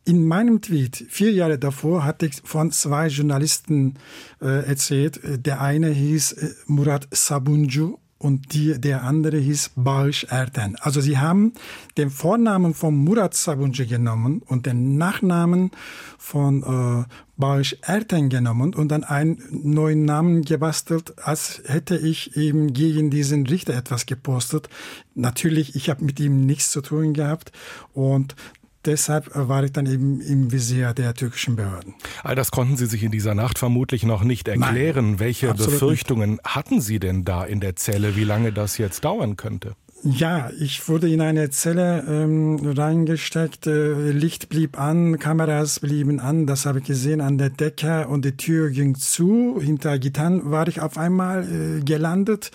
In 0.07 0.23
meinem 0.23 0.61
Tweet 0.61 1.07
vier 1.09 1.31
Jahre 1.31 1.57
davor 1.57 2.05
hatte 2.05 2.27
ich 2.27 2.35
von 2.43 2.71
zwei 2.71 3.07
Journalisten 3.07 3.95
äh, 4.39 4.63
erzählt. 4.67 5.19
Der 5.23 5.61
eine 5.61 5.89
hieß 5.89 6.31
äh, 6.33 6.53
Murat 6.67 7.07
Sabuncu 7.09 7.97
und 8.19 8.53
die, 8.53 8.79
der 8.79 9.03
andere 9.03 9.37
hieß 9.37 9.71
Bağış 9.75 10.25
Erten. 10.25 10.75
Also 10.79 11.01
sie 11.01 11.17
haben 11.17 11.53
den 11.97 12.11
Vornamen 12.11 12.75
von 12.75 12.95
Murat 12.95 13.33
Sabuncu 13.33 13.87
genommen 13.87 14.43
und 14.45 14.67
den 14.67 14.95
Nachnamen 14.97 15.71
von 16.19 16.61
äh, 16.61 17.11
Bağış 17.37 17.79
Erten 17.81 18.29
genommen 18.29 18.75
und 18.75 18.89
dann 18.89 19.03
einen 19.03 19.41
neuen 19.51 20.05
Namen 20.05 20.43
gebastelt, 20.43 21.17
als 21.17 21.63
hätte 21.65 21.97
ich 21.97 22.37
eben 22.37 22.73
gegen 22.73 23.09
diesen 23.09 23.47
Richter 23.47 23.73
etwas 23.73 24.05
gepostet. 24.05 24.69
Natürlich, 25.15 25.75
ich 25.75 25.89
habe 25.89 26.05
mit 26.05 26.19
ihm 26.19 26.45
nichts 26.45 26.69
zu 26.69 26.81
tun 26.81 27.13
gehabt 27.13 27.51
und 27.93 28.35
deshalb 28.85 29.29
war 29.33 29.63
ich 29.63 29.71
dann 29.71 29.85
eben 29.85 30.21
im 30.21 30.51
Visier 30.51 30.93
der 30.93 31.13
türkischen 31.13 31.55
Behörden. 31.55 31.93
All 32.23 32.35
das 32.35 32.51
konnten 32.51 32.77
Sie 32.77 32.85
sich 32.85 33.03
in 33.03 33.11
dieser 33.11 33.35
Nacht 33.35 33.59
vermutlich 33.59 34.03
noch 34.03 34.23
nicht 34.23 34.47
erklären. 34.47 35.11
Nein, 35.11 35.19
Welche 35.19 35.53
Befürchtungen 35.53 36.31
nicht. 36.31 36.43
hatten 36.45 36.81
Sie 36.81 36.99
denn 36.99 37.25
da 37.25 37.43
in 37.43 37.59
der 37.59 37.75
Zelle, 37.75 38.15
wie 38.15 38.23
lange 38.23 38.51
das 38.51 38.77
jetzt 38.77 39.05
dauern 39.05 39.35
könnte? 39.37 39.75
Ja, 40.03 40.51
ich 40.59 40.87
wurde 40.87 41.09
in 41.09 41.19
eine 41.19 41.49
Zelle 41.49 42.03
ähm, 42.07 42.59
reingesteckt, 42.63 43.65
äh, 43.65 44.11
Licht 44.11 44.49
blieb 44.49 44.79
an, 44.79 45.17
Kameras 45.17 45.79
blieben 45.79 46.19
an, 46.19 46.45
das 46.45 46.67
habe 46.67 46.79
ich 46.79 46.85
gesehen 46.85 47.21
an 47.21 47.39
der 47.39 47.49
Decke 47.49 48.07
und 48.07 48.23
die 48.23 48.37
Tür 48.37 48.69
ging 48.69 48.93
zu. 48.95 49.59
Hinter 49.59 49.97
Gitarren 49.97 50.51
war 50.51 50.67
ich 50.67 50.79
auf 50.81 50.97
einmal 50.97 51.43
äh, 51.43 51.81
gelandet. 51.81 52.51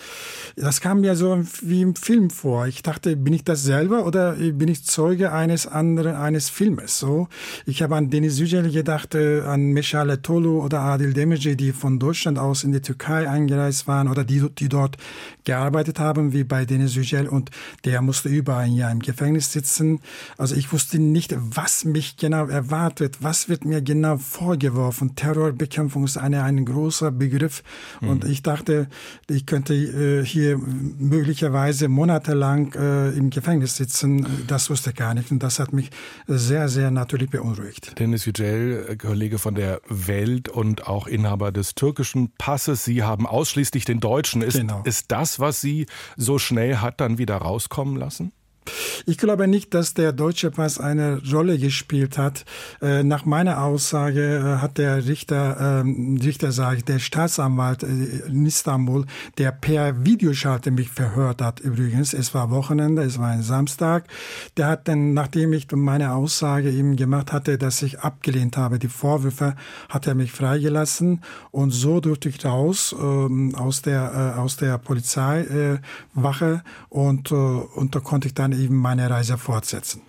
Das 0.55 0.79
kam 0.79 1.01
mir 1.01 1.15
so 1.17 1.43
wie 1.61 1.81
im 1.81 1.95
Film 1.95 2.29
vor. 2.29 2.67
Ich 2.67 2.83
dachte, 2.83 3.17
bin 3.17 3.33
ich 3.33 3.43
das 3.43 3.63
selber 3.63 4.05
oder 4.05 4.33
bin 4.33 4.69
ich 4.69 4.85
Zeuge 4.85 5.33
eines 5.33 5.67
anderen, 5.67 6.15
eines 6.15 6.49
Filmes? 6.49 6.99
So, 6.99 7.27
ich 7.65 7.81
habe 7.81 7.97
an 7.97 8.09
Deniz 8.09 8.39
Yücel 8.39 8.71
gedacht, 8.71 9.15
äh, 9.15 9.41
an 9.41 9.73
Meşale 9.73 10.21
Tolu 10.21 10.63
oder 10.63 10.81
Adil 10.81 11.13
Demirci, 11.13 11.57
die 11.57 11.73
von 11.73 11.99
Deutschland 11.99 12.39
aus 12.39 12.63
in 12.63 12.71
die 12.71 12.81
Türkei 12.81 13.27
eingereist 13.27 13.87
waren 13.87 14.07
oder 14.07 14.23
die, 14.23 14.47
die 14.57 14.69
dort 14.69 14.95
gearbeitet 15.43 15.99
haben, 15.99 16.31
wie 16.31 16.45
bei 16.45 16.65
Deniz 16.65 16.95
Yücel 16.95 17.30
und 17.31 17.51
der 17.85 18.01
musste 18.01 18.29
über 18.29 18.57
ein 18.57 18.73
Jahr 18.73 18.91
im 18.91 18.99
Gefängnis 18.99 19.51
sitzen. 19.51 19.99
Also 20.37 20.55
ich 20.55 20.71
wusste 20.71 20.99
nicht, 20.99 21.35
was 21.37 21.85
mich 21.85 22.17
genau 22.17 22.47
erwartet, 22.47 23.17
was 23.21 23.49
wird 23.49 23.65
mir 23.65 23.81
genau 23.81 24.17
vorgeworfen. 24.17 25.15
Terrorbekämpfung 25.15 26.03
ist 26.03 26.17
eine, 26.17 26.43
ein 26.43 26.65
großer 26.65 27.11
Begriff 27.11 27.63
mhm. 28.01 28.09
und 28.09 28.25
ich 28.25 28.43
dachte, 28.43 28.87
ich 29.29 29.45
könnte 29.45 29.73
äh, 29.73 30.25
hier 30.25 30.57
möglicherweise 30.57 31.87
monatelang 31.87 32.73
äh, 32.73 33.09
im 33.09 33.29
Gefängnis 33.29 33.75
sitzen. 33.77 34.25
Das 34.47 34.69
wusste 34.69 34.91
ich 34.91 34.95
gar 34.95 35.13
nicht 35.13 35.31
und 35.31 35.41
das 35.43 35.59
hat 35.59 35.73
mich 35.73 35.89
sehr, 36.27 36.69
sehr 36.69 36.91
natürlich 36.91 37.29
beunruhigt. 37.29 37.97
Dennis 37.99 38.25
Yücel, 38.25 38.97
Kollege 38.97 39.39
von 39.39 39.55
der 39.55 39.81
Welt 39.87 40.49
und 40.49 40.87
auch 40.87 41.07
Inhaber 41.07 41.51
des 41.51 41.75
türkischen 41.75 42.31
Passes. 42.37 42.83
Sie 42.83 43.03
haben 43.03 43.25
ausschließlich 43.25 43.85
den 43.85 43.99
deutschen. 43.99 44.41
Ist, 44.41 44.57
genau. 44.57 44.81
ist 44.85 45.11
das, 45.11 45.39
was 45.39 45.61
Sie 45.61 45.85
so 46.17 46.39
schnell 46.39 46.77
hat 46.77 47.01
dann 47.01 47.17
wieder 47.21 47.37
rauskommen 47.37 47.95
lassen? 47.95 48.33
Ich 49.05 49.17
glaube 49.17 49.47
nicht, 49.47 49.73
dass 49.73 49.93
der 49.93 50.13
deutsche 50.13 50.51
Pass 50.51 50.79
eine 50.79 51.21
Rolle 51.31 51.57
gespielt 51.57 52.17
hat. 52.17 52.45
Äh, 52.81 53.03
nach 53.03 53.25
meiner 53.25 53.63
Aussage 53.63 54.37
äh, 54.37 54.61
hat 54.61 54.77
der 54.77 55.07
Richter, 55.07 55.81
ähm, 55.81 56.19
Richter 56.21 56.51
sage 56.51 56.83
der 56.83 56.99
Staatsanwalt 56.99 57.83
äh, 57.83 57.87
in 58.27 58.45
Istanbul, 58.45 59.05
der 59.37 59.51
per 59.51 60.05
Videoschalte 60.05 60.71
mich 60.71 60.89
verhört 60.89 61.41
hat 61.41 61.59
übrigens, 61.59 62.13
es 62.13 62.33
war 62.33 62.51
Wochenende, 62.51 63.01
es 63.01 63.17
war 63.17 63.29
ein 63.29 63.43
Samstag, 63.43 64.05
der 64.57 64.67
hat 64.67 64.87
dann, 64.87 65.13
nachdem 65.13 65.53
ich 65.53 65.67
meine 65.71 66.13
Aussage 66.13 66.69
ihm 66.69 66.95
gemacht 66.95 67.31
hatte, 67.31 67.57
dass 67.57 67.81
ich 67.81 67.99
abgelehnt 67.99 68.57
habe, 68.57 68.77
die 68.77 68.87
Vorwürfe, 68.87 69.55
hat 69.89 70.07
er 70.07 70.15
mich 70.15 70.31
freigelassen. 70.31 71.21
Und 71.51 71.71
so 71.71 71.99
durfte 71.99 72.29
ich 72.29 72.43
raus 72.45 72.95
ähm, 72.99 73.55
aus 73.55 73.81
der, 73.81 74.35
aus 74.37 74.57
der 74.57 74.77
Polizeiwache. 74.77 75.81
Und, 76.89 77.31
und 77.31 77.95
da 77.95 77.99
konnte 77.99 78.27
ich 78.27 78.33
dann 78.33 78.50
eben 78.53 78.75
meine 78.75 79.09
Reise 79.09 79.37
fortsetzen. 79.37 80.01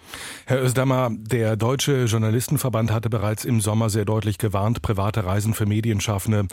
Herr 0.47 0.63
Özdammer, 0.63 1.11
der 1.13 1.57
Deutsche 1.57 2.05
Journalistenverband 2.05 2.91
hatte 2.91 3.11
bereits 3.11 3.45
im 3.45 3.61
Sommer 3.61 3.91
sehr 3.91 4.05
deutlich 4.05 4.39
gewarnt, 4.39 4.83
private 4.83 5.25
Reisen 5.25 5.55
für 5.55 5.67
Medienschaffende, 5.67 6.47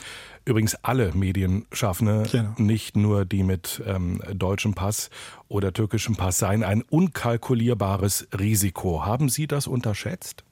übrigens 0.46 0.76
alle 0.76 1.14
Medienschaffende, 1.14 2.24
genau. 2.32 2.54
nicht 2.58 2.96
nur 2.96 3.26
die 3.26 3.44
mit 3.44 3.82
ähm, 3.86 4.22
deutschem 4.34 4.74
Pass 4.74 5.10
oder 5.48 5.74
türkischem 5.74 6.16
Pass, 6.16 6.38
seien 6.38 6.64
ein 6.64 6.82
unkalkulierbares 6.82 8.28
Risiko. 8.38 9.06
Haben 9.06 9.30
Sie 9.30 9.48
das 9.48 9.68
unterschätzt? 9.68 10.44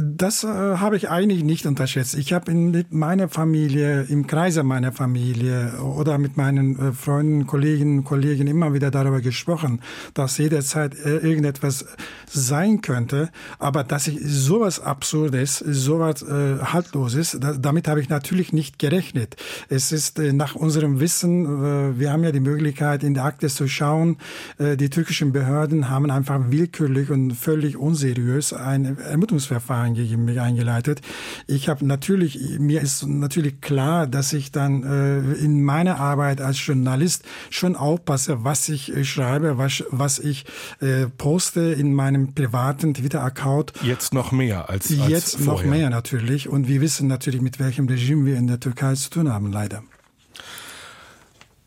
Das 0.00 0.44
äh, 0.44 0.48
habe 0.48 0.96
ich 0.96 1.10
eigentlich 1.10 1.44
nicht 1.44 1.66
unterschätzt. 1.66 2.14
Ich 2.14 2.32
habe 2.32 2.52
mit 2.52 2.92
meiner 2.92 3.28
Familie, 3.28 4.02
im 4.08 4.26
Kreise 4.26 4.62
meiner 4.62 4.92
Familie 4.92 5.74
oder 5.80 6.18
mit 6.18 6.36
meinen 6.36 6.78
äh, 6.78 6.92
Freunden, 6.92 7.46
Kollegen, 7.46 8.02
Kollegen 8.02 8.46
immer 8.46 8.72
wieder 8.74 8.90
darüber 8.90 9.20
gesprochen, 9.20 9.80
dass 10.14 10.38
jederzeit 10.38 10.94
äh, 10.94 11.18
irgendetwas 11.18 11.86
sein 12.26 12.80
könnte, 12.80 13.30
aber 13.58 13.84
dass 13.84 14.08
ich 14.08 14.18
sowas 14.22 14.80
Absurdes, 14.80 15.58
sowas 15.58 16.22
äh, 16.22 16.58
Haltloses, 16.60 17.36
da, 17.40 17.52
damit 17.52 17.86
habe 17.86 18.00
ich 18.00 18.08
natürlich 18.08 18.52
nicht 18.52 18.78
gerechnet. 18.78 19.36
Es 19.68 19.92
ist 19.92 20.18
äh, 20.18 20.32
nach 20.32 20.54
unserem 20.54 20.98
Wissen, 20.98 21.44
äh, 21.44 21.98
wir 21.98 22.10
haben 22.10 22.24
ja 22.24 22.32
die 22.32 22.40
Möglichkeit, 22.40 23.04
in 23.04 23.14
der 23.14 23.24
Akte 23.24 23.48
zu 23.48 23.68
schauen, 23.68 24.16
äh, 24.58 24.76
die 24.76 24.90
türkischen 24.90 25.32
Behörden 25.32 25.88
haben 25.90 26.10
einfach 26.10 26.40
willkürlich 26.48 27.10
und 27.10 27.32
völlig 27.34 27.76
unseriös 27.76 28.52
ein 28.52 28.96
Ermittlungsverfahren 29.14 29.94
gegen 29.94 30.24
mich 30.24 30.40
eingeleitet. 30.40 31.00
Ich 31.46 31.68
habe 31.68 31.86
natürlich, 31.86 32.58
mir 32.58 32.80
ist 32.80 33.06
natürlich 33.06 33.60
klar, 33.60 34.06
dass 34.06 34.32
ich 34.32 34.52
dann 34.52 34.82
äh, 34.82 35.34
in 35.34 35.62
meiner 35.62 35.98
Arbeit 35.98 36.40
als 36.40 36.64
Journalist 36.64 37.24
schon 37.50 37.76
aufpasse, 37.76 38.44
was 38.44 38.68
ich 38.68 38.94
äh, 38.94 39.04
schreibe, 39.04 39.58
was, 39.58 39.84
was 39.90 40.18
ich 40.18 40.44
äh, 40.80 41.06
poste 41.06 41.60
in 41.60 41.94
meinem 41.94 42.34
privaten 42.34 42.94
Twitter-Account. 42.94 43.72
Jetzt 43.82 44.14
noch 44.14 44.32
mehr 44.32 44.68
als, 44.68 44.90
als 44.90 45.08
Jetzt 45.08 45.36
vorher. 45.36 45.64
noch 45.64 45.70
mehr 45.70 45.90
natürlich. 45.90 46.48
Und 46.48 46.68
wir 46.68 46.80
wissen 46.80 47.08
natürlich, 47.08 47.40
mit 47.40 47.58
welchem 47.58 47.86
Regime 47.86 48.26
wir 48.26 48.36
in 48.36 48.46
der 48.46 48.60
Türkei 48.60 48.94
zu 48.94 49.10
tun 49.10 49.32
haben, 49.32 49.52
leider. 49.52 49.82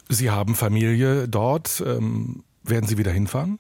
Sie 0.10 0.30
haben 0.30 0.56
Familie 0.56 1.28
dort. 1.28 1.84
Ähm, 1.86 2.44
werden 2.64 2.88
Sie 2.88 2.98
wieder 2.98 3.12
hinfahren? 3.12 3.60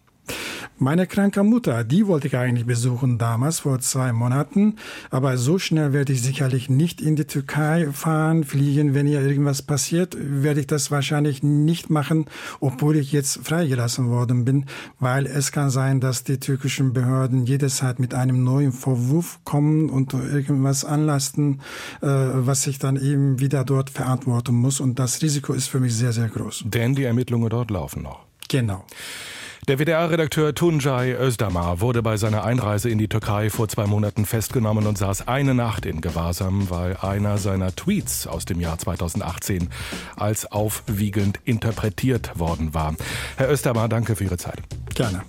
Meine 0.80 1.08
kranke 1.08 1.42
Mutter, 1.42 1.84
die 1.84 2.06
wollte 2.06 2.28
ich 2.28 2.38
eigentlich 2.38 2.68
besuchen 2.68 3.18
damals, 3.18 3.62
vor 3.62 3.80
zwei 3.80 4.14
Monaten. 4.14 4.76
Aber 5.10 5.36
so 5.38 5.58
schnell 5.58 5.92
werde 5.92 6.14
ich 6.14 6.22
sicherlich 6.22 6.70
nicht 6.70 7.02
in 7.02 7.16
die 7.16 7.26
Türkei 7.26 7.88
fahren, 7.92 8.44
fliegen. 8.44 8.94
Wenn 8.94 9.08
ihr 9.08 9.22
irgendwas 9.22 9.64
passiert, 9.64 10.16
werde 10.20 10.60
ich 10.60 10.68
das 10.68 10.92
wahrscheinlich 10.92 11.42
nicht 11.42 11.90
machen, 11.90 12.26
obwohl 12.60 12.96
ich 12.98 13.12
jetzt 13.12 13.40
freigelassen 13.44 14.10
worden 14.10 14.46
bin, 14.46 14.66
weil 15.00 15.26
es 15.26 15.52
kann 15.52 15.72
sein, 15.72 16.00
dass 16.00 16.24
die 16.24 16.40
türkischen 16.40 16.94
Behörden 16.94 17.48
jederzeit 17.48 17.98
mit 17.98 18.14
einem 18.14 18.44
neuen 18.44 18.72
Vorwurf 18.72 19.40
kommen 19.46 19.90
und 19.90 20.14
irgendwas 20.14 20.86
anlasten, 20.86 21.62
äh, 22.02 22.08
was 22.08 22.68
ich 22.68 22.78
dann 22.78 22.98
eben 22.98 23.40
wieder 23.40 23.64
dort 23.64 23.90
verantworten 23.90 24.54
muss. 24.54 24.80
Und 24.80 25.00
das 25.00 25.24
Risiko 25.24 25.54
ist 25.54 25.70
für 25.70 25.80
mich 25.80 25.96
sehr, 25.96 26.14
sehr 26.14 26.28
groß. 26.28 26.66
Denn 26.68 26.94
die 26.94 27.06
Ermittlungen 27.06 27.50
dort 27.50 27.72
laufen 27.72 28.04
noch. 28.04 28.20
Genau. 28.48 28.86
Der 29.66 29.80
WDR-Redakteur 29.80 30.54
Tuncay 30.56 31.14
Özdamar 31.14 31.82
wurde 31.82 32.02
bei 32.02 32.16
seiner 32.16 32.44
Einreise 32.44 32.90
in 32.90 32.98
die 32.98 33.10
Türkei 33.10 33.50
vor 33.50 33.68
zwei 33.68 33.86
Monaten 33.86 34.26
festgenommen 34.26 34.88
und 34.88 34.98
saß 34.98 35.28
eine 35.28 35.54
Nacht 35.54 35.86
in 35.86 36.00
Gewahrsam, 36.00 36.70
weil 36.70 36.96
einer 36.98 37.38
seiner 37.38 37.76
Tweets 37.76 38.28
aus 38.28 38.46
dem 38.46 38.62
Jahr 38.62 38.78
2018 38.78 39.70
als 40.16 40.50
aufwiegend 40.52 41.40
interpretiert 41.44 42.40
worden 42.40 42.74
war. 42.74 42.96
Herr 43.36 43.52
Özdamar, 43.52 43.90
danke 43.90 44.16
für 44.16 44.26
Ihre 44.26 44.38
Zeit. 44.38 44.60
Gerne. 44.94 45.24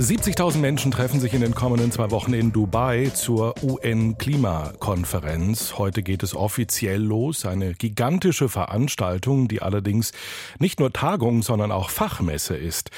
70.000 0.00 0.58
Menschen 0.60 0.92
treffen 0.92 1.20
sich 1.20 1.34
in 1.34 1.42
den 1.42 1.54
kommenden 1.54 1.92
zwei 1.92 2.10
Wochen 2.10 2.32
in 2.32 2.52
Dubai 2.52 3.10
zur 3.12 3.54
UN-Klimakonferenz. 3.62 5.74
Heute 5.76 6.02
geht 6.02 6.22
es 6.22 6.34
offiziell 6.34 7.02
los. 7.02 7.44
Eine 7.44 7.74
gigantische 7.74 8.48
Veranstaltung, 8.48 9.46
die 9.46 9.60
allerdings 9.60 10.12
nicht 10.58 10.80
nur 10.80 10.90
Tagung, 10.90 11.42
sondern 11.42 11.70
auch 11.70 11.90
Fachmesse 11.90 12.56
ist. 12.56 12.90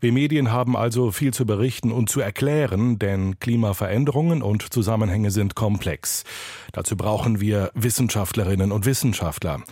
Wir 0.00 0.10
Medien 0.10 0.50
haben 0.50 0.76
also 0.76 1.12
viel 1.12 1.32
zu 1.32 1.46
berichten 1.46 1.92
und 1.92 2.10
zu 2.10 2.18
erklären, 2.18 2.98
denn 2.98 3.38
Klimaveränderungen 3.38 4.42
und 4.42 4.72
Zusammenhänge 4.72 5.30
sind 5.30 5.54
komplex. 5.54 6.24
Dazu 6.72 6.96
brauchen 6.96 7.40
wir 7.40 7.70
Wissenschaftlerinnen 7.74 8.72
und 8.72 8.84
Wissenschaftler. 8.84 9.62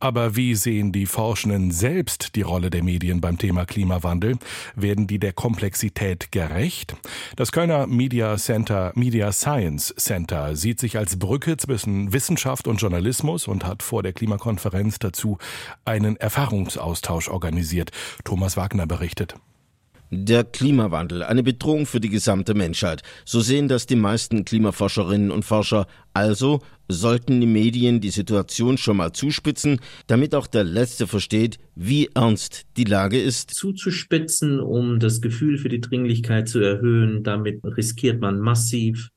Aber 0.00 0.34
wie 0.34 0.56
sehen 0.56 0.90
die 0.90 1.06
Forschenden 1.06 1.70
selbst 1.70 2.34
die 2.34 2.42
Rolle 2.42 2.70
der 2.70 2.82
Medien 2.82 3.20
beim 3.20 3.38
Thema 3.38 3.64
Klimawandel? 3.64 4.38
Werden 4.74 5.06
die 5.06 5.20
der 5.20 5.32
Komplexität 5.32 6.31
gerecht? 6.32 6.96
Das 7.36 7.52
Kölner 7.52 7.86
Media 7.86 8.36
Center, 8.36 8.92
Media 8.96 9.30
Science 9.30 9.94
Center 9.96 10.56
sieht 10.56 10.80
sich 10.80 10.98
als 10.98 11.18
Brücke 11.18 11.56
zwischen 11.56 12.12
Wissenschaft 12.12 12.66
und 12.66 12.80
Journalismus 12.80 13.46
und 13.46 13.64
hat 13.64 13.82
vor 13.82 14.02
der 14.02 14.12
Klimakonferenz 14.12 14.98
dazu 14.98 15.38
einen 15.84 16.16
Erfahrungsaustausch 16.16 17.28
organisiert. 17.28 17.90
Thomas 18.24 18.56
Wagner 18.56 18.86
berichtet. 18.86 19.36
Der 20.14 20.44
Klimawandel, 20.44 21.22
eine 21.22 21.42
Bedrohung 21.42 21.86
für 21.86 21.98
die 21.98 22.10
gesamte 22.10 22.52
Menschheit. 22.52 23.02
So 23.24 23.40
sehen 23.40 23.66
das 23.66 23.86
die 23.86 23.96
meisten 23.96 24.44
Klimaforscherinnen 24.44 25.30
und 25.30 25.42
Forscher. 25.42 25.86
Also 26.12 26.60
sollten 26.92 27.40
die 27.40 27.46
Medien 27.46 28.00
die 28.00 28.10
Situation 28.10 28.78
schon 28.78 28.96
mal 28.96 29.12
zuspitzen, 29.12 29.80
damit 30.06 30.34
auch 30.34 30.46
der 30.46 30.64
Letzte 30.64 31.06
versteht, 31.06 31.58
wie 31.74 32.08
ernst 32.14 32.66
die 32.76 32.84
Lage 32.84 33.20
ist. 33.20 33.50
Zuzuspitzen, 33.50 34.60
um 34.60 35.00
das 35.00 35.20
Gefühl 35.20 35.58
für 35.58 35.68
die 35.68 35.80
Dringlichkeit 35.80 36.48
zu 36.48 36.60
erhöhen, 36.60 37.22
damit 37.22 37.60
riskiert 37.64 38.20
man 38.20 38.40
massiv 38.40 39.10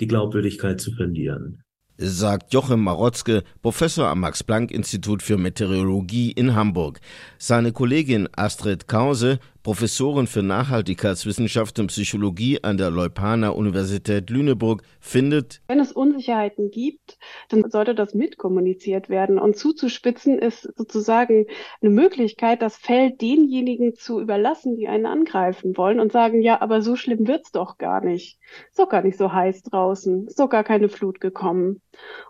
die 0.00 0.06
Glaubwürdigkeit 0.06 0.80
zu 0.80 0.92
verlieren 0.92 1.64
sagt 1.96 2.52
Jochem 2.52 2.82
Marotzke, 2.82 3.44
Professor 3.62 4.08
am 4.08 4.20
Max-Planck-Institut 4.20 5.22
für 5.22 5.38
Meteorologie 5.38 6.32
in 6.32 6.54
Hamburg. 6.54 7.00
Seine 7.38 7.72
Kollegin 7.72 8.28
Astrid 8.36 8.88
Krause 8.88 9.38
Professorin 9.64 10.26
für 10.26 10.42
Nachhaltigkeitswissenschaft 10.42 11.78
und 11.78 11.86
Psychologie 11.86 12.62
an 12.62 12.76
der 12.76 12.90
Leuphana 12.90 13.48
Universität 13.48 14.28
Lüneburg, 14.28 14.82
findet, 15.00 15.62
wenn 15.68 15.80
es 15.80 15.90
Unsicherheiten 15.90 16.70
gibt, 16.70 17.16
dann 17.48 17.70
sollte 17.70 17.94
das 17.94 18.12
mitkommuniziert 18.12 19.08
werden. 19.08 19.38
Und 19.38 19.56
zuzuspitzen 19.56 20.38
ist 20.38 20.68
sozusagen 20.76 21.46
eine 21.80 21.90
Möglichkeit, 21.90 22.60
das 22.60 22.76
Feld 22.76 23.22
denjenigen 23.22 23.94
zu 23.94 24.20
überlassen, 24.20 24.76
die 24.76 24.86
einen 24.86 25.06
angreifen 25.06 25.78
wollen 25.78 25.98
und 25.98 26.12
sagen, 26.12 26.42
ja, 26.42 26.60
aber 26.60 26.82
so 26.82 26.94
schlimm 26.94 27.26
wird's 27.26 27.50
doch 27.50 27.78
gar 27.78 28.04
nicht. 28.04 28.38
Ist 28.68 28.78
doch 28.78 28.90
gar 28.90 29.02
nicht 29.02 29.16
so 29.16 29.32
heiß 29.32 29.62
draußen. 29.62 30.26
Ist 30.26 30.40
doch 30.40 30.50
gar 30.50 30.64
keine 30.64 30.90
Flut 30.90 31.22
gekommen. 31.22 31.80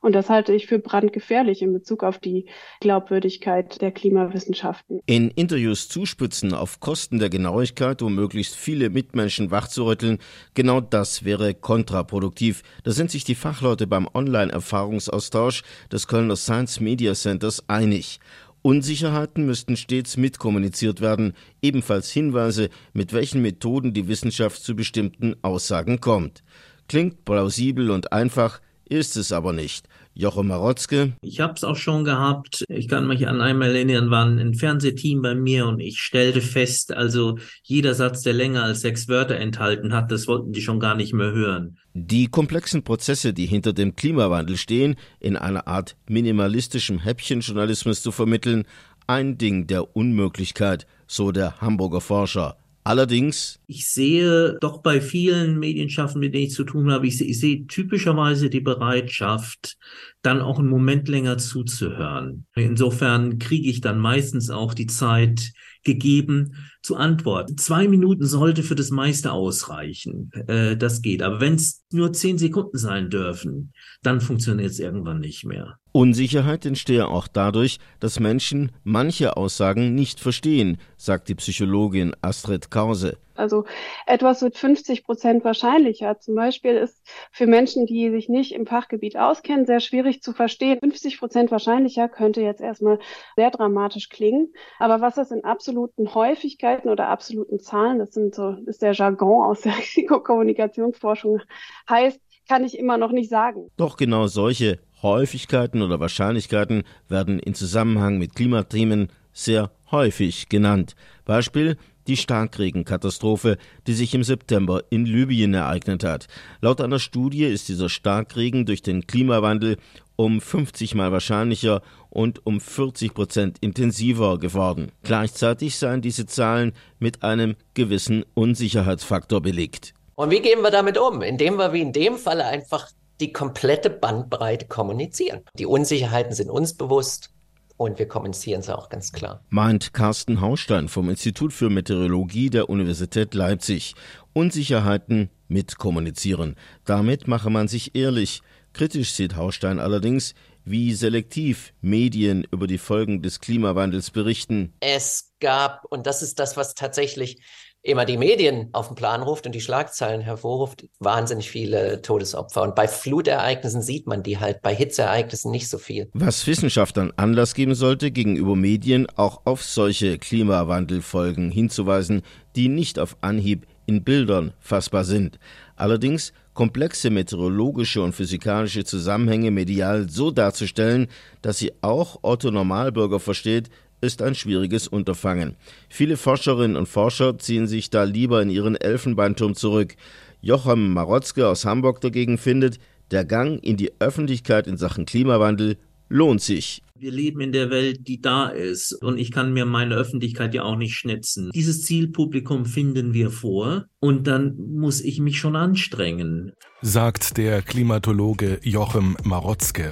Und 0.01 0.13
das 0.13 0.29
halte 0.29 0.53
ich 0.53 0.67
für 0.67 0.79
brandgefährlich 0.79 1.63
in 1.63 1.73
Bezug 1.73 2.03
auf 2.03 2.19
die 2.19 2.47
Glaubwürdigkeit 2.81 3.81
der 3.81 3.93
Klimawissenschaften. 3.93 5.01
In 5.07 5.31
Interviews 5.31 5.89
zuspitzen 5.89 6.53
auf 6.53 6.81
Kosten 6.81 7.19
der 7.19 7.31
Genauigkeit, 7.31 8.03
um 8.03 8.15
möglichst 8.15 8.55
viele 8.55 8.91
Mitmenschen 8.91 9.51
wachzurütteln, 9.51 10.19
genau 10.55 10.81
das 10.81 11.25
wäre 11.25 11.55
kontraproduktiv. 11.55 12.63
Da 12.83 12.91
sind 12.91 13.11
sich 13.11 13.25
die 13.25 13.35
Fachleute 13.35 13.87
beim 13.87 14.09
Online-Erfahrungsaustausch 14.13 15.63
des 15.91 16.07
Kölner 16.07 16.37
Science 16.37 16.81
Media 16.81 17.15
Centers 17.15 17.69
einig. 17.69 18.21
Unsicherheiten 18.67 19.45
müssten 19.45 19.77
stets 19.77 20.17
mitkommuniziert 20.17 21.03
werden, 21.03 21.35
ebenfalls 21.61 22.11
Hinweise, 22.11 22.71
mit 22.95 23.13
welchen 23.13 23.43
Methoden 23.43 23.93
die 23.93 24.09
Wissenschaft 24.09 24.63
zu 24.63 24.75
bestimmten 24.75 25.37
Aussagen 25.43 26.01
kommt. 26.01 26.43
Klingt 26.89 27.27
plausibel 27.27 27.91
und 27.91 28.13
einfach, 28.13 28.61
ist 28.85 29.17
es 29.17 29.33
aber 29.33 29.53
nicht. 29.53 29.89
Jochen 30.17 30.47
Marotzke. 30.47 31.15
Ich 31.23 31.41
habe 31.41 31.55
es 31.55 31.65
auch 31.65 31.77
schon 31.77 32.05
gehabt. 32.05 32.65
Ich 32.69 32.87
kann 32.87 33.09
mich 33.09 33.27
an 33.27 33.41
einmal 33.41 33.75
erinnern, 33.75 34.11
war 34.11 34.25
ein 34.25 34.55
Fernsehteam 34.55 35.23
bei 35.23 35.35
mir 35.35 35.67
und 35.67 35.81
ich 35.81 35.99
stellte 36.01 36.41
fest, 36.41 36.93
also 36.93 37.39
jeder 37.65 37.95
Satz, 37.95 38.23
der 38.23 38.33
länger 38.33 38.63
als 38.63 38.83
sechs 38.83 39.09
Wörter 39.09 39.37
enthalten 39.37 39.93
hat, 39.93 40.13
das 40.13 40.29
wollten 40.29 40.53
die 40.53 40.63
schon 40.63 40.79
gar 40.79 40.95
nicht 40.95 41.13
mehr 41.13 41.33
hören. 41.33 41.79
Die 41.95 42.29
komplexen 42.29 42.85
Prozesse, 42.85 43.33
die 43.33 43.47
hinter 43.47 43.73
dem 43.73 43.97
Klimawandel 43.97 44.57
stehen, 44.57 44.95
in 45.19 45.37
einer 45.37 45.67
Art 45.67 45.97
minimalistischem 46.09 47.01
Häppchenjournalismus 47.01 48.03
zu 48.03 48.13
vermitteln, 48.13 48.65
ein 49.07 49.37
Ding 49.37 49.67
der 49.67 49.97
Unmöglichkeit, 49.97 50.87
so 51.07 51.33
der 51.33 51.61
Hamburger 51.61 52.01
Forscher. 52.01 52.57
Allerdings. 52.87 53.59
Ich 53.67 53.89
sehe 53.89 54.59
doch 54.61 54.83
bei 54.83 55.01
vielen 55.01 55.59
Medienschaffenden, 55.59 56.21
mit 56.21 56.35
denen 56.35 56.45
ich 56.45 56.53
zu 56.53 56.65
tun 56.65 56.93
habe, 56.93 57.07
ich 57.07 57.17
sehe, 57.17 57.27
ich 57.27 57.41
sehe 57.41 57.67
typischerweise 57.67 58.51
die 58.51 58.61
Bereitschaft, 58.61 59.79
dann 60.21 60.43
auch 60.43 60.59
einen 60.59 60.69
Moment 60.69 61.09
länger 61.09 61.39
zuzuhören. 61.39 62.47
Insofern 62.55 63.39
kriege 63.39 63.71
ich 63.71 63.81
dann 63.81 63.99
meistens 63.99 64.51
auch 64.51 64.75
die 64.75 64.87
Zeit 64.87 65.53
gegeben 65.85 66.57
zu 66.83 66.97
antworten. 66.97 67.57
Zwei 67.57 67.89
Minuten 67.89 68.27
sollte 68.27 68.63
für 68.63 68.75
das 68.75 68.91
meiste 68.91 69.33
ausreichen. 69.33 70.31
Äh, 70.49 70.77
das 70.77 71.03
geht. 71.03 71.23
Aber 71.23 71.41
wenn 71.41 71.55
es 71.55 71.85
nur 71.93 72.13
zehn 72.13 72.39
Sekunden 72.39 72.77
sein 72.77 73.11
dürfen, 73.11 73.73
dann 74.03 74.21
funktioniert 74.21 74.71
es 74.71 74.81
irgendwann 74.81 75.21
nicht 75.21 75.45
mehr. 75.45 75.79
Unsicherheit 75.93 76.67
entstehe 76.67 77.07
auch 77.07 77.29
dadurch, 77.29 77.79
dass 78.01 78.19
Menschen 78.19 78.73
manche 78.83 79.37
Aussagen 79.37 79.95
nicht 79.95 80.19
verstehen, 80.19 80.79
sagt 80.97 81.29
die 81.29 81.37
Psychologin 81.37 82.15
Astrid 82.21 82.71
Krause. 82.71 83.17
Also 83.35 83.65
etwas 84.07 84.43
wird 84.43 84.57
50 84.57 85.05
Prozent 85.05 85.45
wahrscheinlicher. 85.45 86.19
Zum 86.21 86.35
Beispiel 86.35 86.77
ist 86.77 87.03
für 87.31 87.47
Menschen, 87.47 87.87
die 87.87 88.11
sich 88.11 88.29
nicht 88.29 88.53
im 88.53 88.67
Fachgebiet 88.67 89.17
auskennen, 89.17 89.67
sehr 89.67 89.81
schwierig 89.81 90.23
zu 90.23 90.33
verstehen. 90.33 90.79
50 90.81 91.19
Prozent 91.19 91.51
wahrscheinlicher 91.51 92.09
könnte 92.09 92.41
jetzt 92.41 92.61
erstmal 92.61 92.99
sehr 93.37 93.51
dramatisch 93.51 94.09
klingen. 94.09 94.53
Aber 94.79 95.01
was 95.01 95.17
das 95.17 95.31
in 95.31 95.45
absoluten 95.45 96.15
Häufigkeiten 96.15 96.89
oder 96.89 97.09
absoluten 97.09 97.59
Zahlen, 97.59 97.99
das 97.99 98.13
sind 98.13 98.35
so, 98.35 98.57
ist 98.67 98.83
der 98.83 98.93
Jargon 98.93 99.45
aus 99.45 99.63
der 99.63 99.77
Risikokommunikationsforschung 99.79 101.41
heißt, 101.89 102.21
kann 102.49 102.65
ich 102.65 102.79
immer 102.79 102.99
noch 102.99 103.11
nicht 103.11 103.31
sagen. 103.31 103.71
Doch 103.77 103.97
genau 103.97 104.27
solche 104.27 104.79
Häufigkeiten 105.03 105.83
oder 105.83 106.01
Wahrscheinlichkeiten 106.01 106.85
werden 107.09 107.39
in 107.39 107.55
Zusammenhang 107.55 108.19
mit 108.19 108.35
Klimathemen 108.35 109.09
sehr 109.33 109.71
häufig 109.91 110.49
genannt. 110.49 110.95
Beispiel 111.25 111.77
die 112.07 112.17
Starkregenkatastrophe, 112.17 113.59
die 113.87 113.95
sich 113.95 114.15
im 114.15 114.25
September 114.25 114.83
in 114.91 115.07
Libyen 115.07 115.55
ereignet 115.55 116.05
hat. 116.05 116.27
Laut 116.61 116.81
einer 116.81 116.99
Studie 116.99 117.45
ist 117.45 117.69
dieser 117.69 117.89
Starkregen 117.89 118.67
durch 118.67 118.83
den 118.83 119.07
Klimawandel 119.07 119.77
um 120.17 120.41
50 120.41 120.95
mal 120.95 121.13
wahrscheinlicher 121.13 121.83
und 122.11 122.47
um 122.47 122.61
40 122.61 123.15
Prozent 123.15 123.59
intensiver 123.61 124.39
geworden. 124.39 124.93
Gleichzeitig 125.03 125.77
seien 125.77 126.03
diese 126.03 126.27
Zahlen 126.27 126.73
mit 126.99 127.23
einem 127.23 127.57
gewissen 127.75 128.25
Unsicherheitsfaktor 128.35 129.41
belegt. 129.41 129.95
Und 130.15 130.31
wie 130.31 130.41
gehen 130.41 130.63
wir 130.63 130.71
damit 130.71 130.99
um? 130.99 131.23
Indem 131.23 131.57
wir 131.57 131.73
wie 131.73 131.81
in 131.81 131.93
dem 131.93 132.17
Falle 132.17 132.45
einfach 132.47 132.89
die 133.21 133.33
komplette 133.33 133.91
Bandbreite 133.91 134.67
kommunizieren. 134.67 135.43
Die 135.59 135.67
Unsicherheiten 135.67 136.33
sind 136.33 136.51
uns 136.51 136.77
bewusst 136.77 137.31
und 137.77 137.99
wir 137.99 138.07
kommunizieren 138.07 138.63
sie 138.63 138.77
auch 138.77 138.89
ganz 138.89 139.13
klar. 139.13 139.43
Meint 139.51 139.93
Carsten 139.93 140.41
Haustein 140.41 140.89
vom 140.89 141.09
Institut 141.09 141.53
für 141.53 141.71
Meteorologie 141.71 142.51
der 142.51 142.69
Universität 142.69 143.35
Leipzig. 143.35 143.95
Unsicherheiten 144.33 145.31
mit 145.49 145.79
kommunizieren. 145.79 146.57
Damit 146.85 147.29
mache 147.29 147.51
man 147.51 147.69
sich 147.69 147.95
ehrlich. 147.95 148.43
Kritisch 148.73 149.13
sieht 149.13 149.37
Haustein 149.37 149.79
allerdings, 149.79 150.35
wie 150.65 150.95
selektiv 150.95 151.73
Medien 151.81 152.47
über 152.51 152.67
die 152.67 152.79
Folgen 152.79 153.23
des 153.23 153.41
Klimawandels 153.41 154.11
berichten. 154.11 154.73
Es 154.81 155.33
gab, 155.41 155.85
und 155.91 156.07
das 156.07 156.23
ist 156.23 156.39
das, 156.39 156.57
was 156.57 156.75
tatsächlich 156.75 157.39
immer 157.85 158.07
die 158.07 158.17
Medien 158.17 158.71
auf 158.73 158.89
den 158.89 158.97
Plan 158.97 159.23
ruft 159.23 159.45
und 159.47 159.55
die 159.55 159.61
Schlagzeilen 159.61 160.23
hervorruft, 160.23 160.89
wahnsinnig 161.01 161.51
viele 161.51 162.01
Todesopfer. 162.01 162.63
Und 162.63 162.75
bei 162.75 162.89
Flutereignissen 162.89 163.83
sieht 163.83 164.07
man 164.07 164.23
die 164.23 164.39
halt, 164.39 164.63
bei 164.63 164.75
Hitzeereignissen 164.75 165.51
nicht 165.51 165.69
so 165.69 165.77
viel. 165.77 166.09
Was 166.15 166.47
Wissenschaftlern 166.47 167.13
Anlass 167.17 167.55
geben 167.55 167.75
sollte, 167.75 168.11
gegenüber 168.11 168.57
Medien 168.57 169.07
auch 169.17 169.43
auf 169.45 169.63
solche 169.63 170.19
Klimawandelfolgen 170.19 171.51
hinzuweisen, 171.51 172.23
die 172.57 172.69
nicht 172.69 172.99
auf 172.99 173.19
Anhieb 173.21 173.67
in 173.87 174.03
Bildern 174.03 174.55
fassbar 174.61 175.05
sind. 175.05 175.39
Allerdings 175.77 176.33
komplexe 176.55 177.11
meteorologische 177.11 178.01
und 178.01 178.15
physikalische 178.15 178.85
Zusammenhänge 178.85 179.51
medial 179.51 180.09
so 180.09 180.31
darzustellen, 180.31 181.09
dass 181.43 181.59
sie 181.59 181.73
auch 181.83 182.21
Otto 182.23 182.51
Normalbürger 182.51 183.21
versteht, 183.21 183.69
ist 184.01 184.23
ein 184.23 184.35
schwieriges 184.35 184.89
Unterfangen. 184.89 185.57
Viele 185.89 186.17
Forscherinnen 186.17 186.77
und 186.77 186.89
Forscher 186.89 187.39
ziehen 187.39 187.67
sich 187.67 187.91
da 187.91 188.05
lieber 188.05 188.43
in 188.43 188.51
ihren 188.51 188.77
Elfenbeinturm 188.77 189.55
zurück. 189.55 189.97
Jochem 190.41 190.93
Marotzke 190.93 191.49
aus 191.49 191.65
Hamburg 191.65 192.01
dagegen 192.01 192.39
findet, 192.39 192.79
der 193.11 193.25
Gang 193.25 193.63
in 193.63 193.77
die 193.77 193.93
Öffentlichkeit 193.99 194.67
in 194.67 194.77
Sachen 194.77 195.07
Klimawandel 195.07 195.77
lohnt 196.09 196.43
sich. 196.43 196.83
Wir 196.97 197.11
leben 197.11 197.41
in 197.41 197.53
der 197.53 197.71
Welt, 197.71 198.07
die 198.07 198.21
da 198.21 198.49
ist. 198.49 198.93
Und 198.93 199.19
ich 199.19 199.33
kann 199.33 199.53
mir 199.53 199.67
meine 199.67 199.97
Öffentlichkeit 199.97 200.55
ja 200.55 200.63
auch 200.63 200.77
nicht 200.77 200.95
schnitzen. 200.95 201.51
Dieses 201.55 201.83
Zielpublikum 201.83 202.67
finden 202.67 203.13
wir 203.13 203.31
vor. 203.31 203.87
Und 204.01 204.27
dann 204.27 204.57
muss 204.57 205.01
ich 205.01 205.19
mich 205.19 205.39
schon 205.39 205.57
anstrengen. 205.57 206.53
Sagt 206.83 207.37
der 207.37 207.63
Klimatologe 207.63 208.61
Jochem 208.63 209.17
Marotzke. 209.25 209.91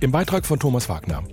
Im 0.00 0.12
Beitrag 0.12 0.46
von 0.46 0.60
Thomas 0.60 0.88
Wagner. 0.88 1.24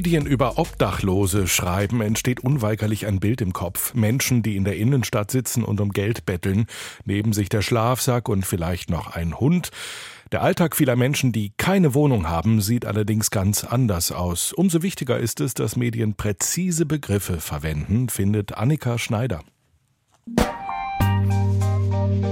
Medien 0.00 0.24
über 0.24 0.56
Obdachlose 0.56 1.46
schreiben, 1.46 2.00
entsteht 2.00 2.40
unweigerlich 2.40 3.04
ein 3.04 3.20
Bild 3.20 3.42
im 3.42 3.52
Kopf. 3.52 3.92
Menschen, 3.92 4.42
die 4.42 4.56
in 4.56 4.64
der 4.64 4.78
Innenstadt 4.78 5.30
sitzen 5.30 5.62
und 5.62 5.78
um 5.78 5.90
Geld 5.90 6.24
betteln, 6.24 6.64
neben 7.04 7.34
sich 7.34 7.50
der 7.50 7.60
Schlafsack 7.60 8.30
und 8.30 8.46
vielleicht 8.46 8.88
noch 8.88 9.14
ein 9.14 9.38
Hund. 9.38 9.68
Der 10.32 10.40
Alltag 10.40 10.74
vieler 10.74 10.96
Menschen, 10.96 11.32
die 11.32 11.52
keine 11.58 11.92
Wohnung 11.92 12.30
haben, 12.30 12.62
sieht 12.62 12.86
allerdings 12.86 13.30
ganz 13.30 13.62
anders 13.62 14.10
aus. 14.10 14.54
Umso 14.54 14.82
wichtiger 14.82 15.18
ist 15.18 15.38
es, 15.42 15.52
dass 15.52 15.76
Medien 15.76 16.14
präzise 16.14 16.86
Begriffe 16.86 17.38
verwenden, 17.38 18.08
findet 18.08 18.54
Annika 18.54 18.96
Schneider. 18.96 19.42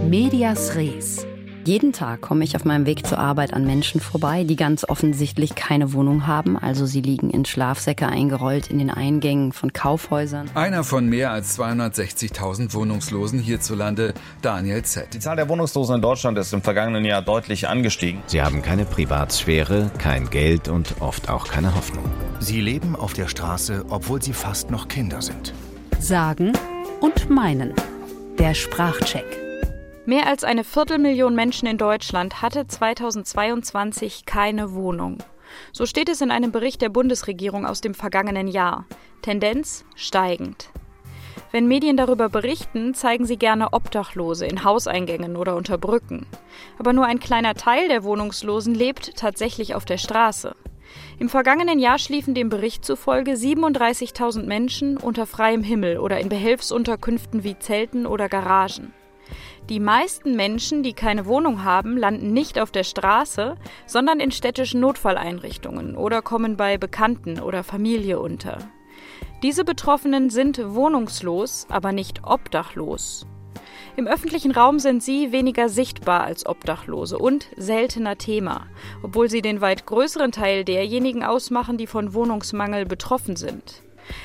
Medias 0.08 0.74
Res. 0.74 1.27
Jeden 1.68 1.92
Tag 1.92 2.22
komme 2.22 2.44
ich 2.44 2.56
auf 2.56 2.64
meinem 2.64 2.86
Weg 2.86 3.06
zur 3.06 3.18
Arbeit 3.18 3.52
an 3.52 3.66
Menschen 3.66 4.00
vorbei, 4.00 4.42
die 4.42 4.56
ganz 4.56 4.88
offensichtlich 4.88 5.54
keine 5.54 5.92
Wohnung 5.92 6.26
haben. 6.26 6.56
Also 6.56 6.86
sie 6.86 7.02
liegen 7.02 7.28
in 7.28 7.44
Schlafsäcke 7.44 8.08
eingerollt 8.08 8.68
in 8.68 8.78
den 8.78 8.88
Eingängen 8.88 9.52
von 9.52 9.74
Kaufhäusern. 9.74 10.48
Einer 10.54 10.82
von 10.82 11.10
mehr 11.10 11.30
als 11.30 11.58
260.000 11.58 12.72
Wohnungslosen 12.72 13.38
hierzulande, 13.38 14.14
Daniel 14.40 14.82
Z. 14.82 15.12
Die 15.12 15.18
Zahl 15.18 15.36
der 15.36 15.50
Wohnungslosen 15.50 15.96
in 15.96 16.00
Deutschland 16.00 16.38
ist 16.38 16.54
im 16.54 16.62
vergangenen 16.62 17.04
Jahr 17.04 17.20
deutlich 17.20 17.68
angestiegen. 17.68 18.22
Sie 18.28 18.40
haben 18.40 18.62
keine 18.62 18.86
Privatsphäre, 18.86 19.90
kein 19.98 20.30
Geld 20.30 20.68
und 20.68 20.94
oft 21.00 21.28
auch 21.28 21.48
keine 21.48 21.74
Hoffnung. 21.74 22.04
Sie 22.40 22.62
leben 22.62 22.96
auf 22.96 23.12
der 23.12 23.28
Straße, 23.28 23.84
obwohl 23.90 24.22
sie 24.22 24.32
fast 24.32 24.70
noch 24.70 24.88
Kinder 24.88 25.20
sind. 25.20 25.52
Sagen 25.98 26.54
und 27.02 27.28
meinen. 27.28 27.74
Der 28.38 28.54
Sprachcheck. 28.54 29.47
Mehr 30.08 30.26
als 30.26 30.42
eine 30.42 30.64
Viertelmillion 30.64 31.34
Menschen 31.34 31.68
in 31.68 31.76
Deutschland 31.76 32.40
hatte 32.40 32.66
2022 32.66 34.24
keine 34.24 34.72
Wohnung. 34.72 35.18
So 35.70 35.84
steht 35.84 36.08
es 36.08 36.22
in 36.22 36.30
einem 36.30 36.50
Bericht 36.50 36.80
der 36.80 36.88
Bundesregierung 36.88 37.66
aus 37.66 37.82
dem 37.82 37.92
vergangenen 37.92 38.48
Jahr. 38.48 38.86
Tendenz 39.20 39.84
steigend. 39.96 40.70
Wenn 41.52 41.68
Medien 41.68 41.98
darüber 41.98 42.30
berichten, 42.30 42.94
zeigen 42.94 43.26
sie 43.26 43.36
gerne 43.36 43.74
Obdachlose 43.74 44.46
in 44.46 44.64
Hauseingängen 44.64 45.36
oder 45.36 45.56
unter 45.56 45.76
Brücken. 45.76 46.24
Aber 46.78 46.94
nur 46.94 47.04
ein 47.04 47.20
kleiner 47.20 47.52
Teil 47.52 47.88
der 47.88 48.02
Wohnungslosen 48.02 48.74
lebt 48.74 49.14
tatsächlich 49.14 49.74
auf 49.74 49.84
der 49.84 49.98
Straße. 49.98 50.56
Im 51.18 51.28
vergangenen 51.28 51.78
Jahr 51.78 51.98
schliefen 51.98 52.32
dem 52.32 52.48
Bericht 52.48 52.82
zufolge 52.82 53.32
37.000 53.32 54.44
Menschen 54.44 54.96
unter 54.96 55.26
freiem 55.26 55.62
Himmel 55.62 55.98
oder 55.98 56.18
in 56.18 56.30
Behelfsunterkünften 56.30 57.44
wie 57.44 57.58
Zelten 57.58 58.06
oder 58.06 58.30
Garagen. 58.30 58.94
Die 59.68 59.80
meisten 59.80 60.34
Menschen, 60.34 60.82
die 60.82 60.94
keine 60.94 61.26
Wohnung 61.26 61.62
haben, 61.62 61.98
landen 61.98 62.32
nicht 62.32 62.58
auf 62.58 62.70
der 62.70 62.84
Straße, 62.84 63.56
sondern 63.84 64.18
in 64.18 64.30
städtischen 64.30 64.80
Notfalleinrichtungen 64.80 65.94
oder 65.94 66.22
kommen 66.22 66.56
bei 66.56 66.78
Bekannten 66.78 67.38
oder 67.38 67.62
Familie 67.62 68.18
unter. 68.18 68.58
Diese 69.42 69.66
Betroffenen 69.66 70.30
sind 70.30 70.58
wohnungslos, 70.74 71.66
aber 71.68 71.92
nicht 71.92 72.22
obdachlos. 72.24 73.26
Im 73.96 74.06
öffentlichen 74.06 74.52
Raum 74.52 74.78
sind 74.78 75.02
sie 75.02 75.32
weniger 75.32 75.68
sichtbar 75.68 76.22
als 76.22 76.46
Obdachlose 76.46 77.18
und 77.18 77.48
seltener 77.56 78.16
Thema, 78.16 78.68
obwohl 79.02 79.28
sie 79.28 79.42
den 79.42 79.60
weit 79.60 79.84
größeren 79.84 80.32
Teil 80.32 80.64
derjenigen 80.64 81.24
ausmachen, 81.24 81.76
die 81.76 81.86
von 81.86 82.14
Wohnungsmangel 82.14 82.86
betroffen 82.86 83.36
sind. 83.36 83.82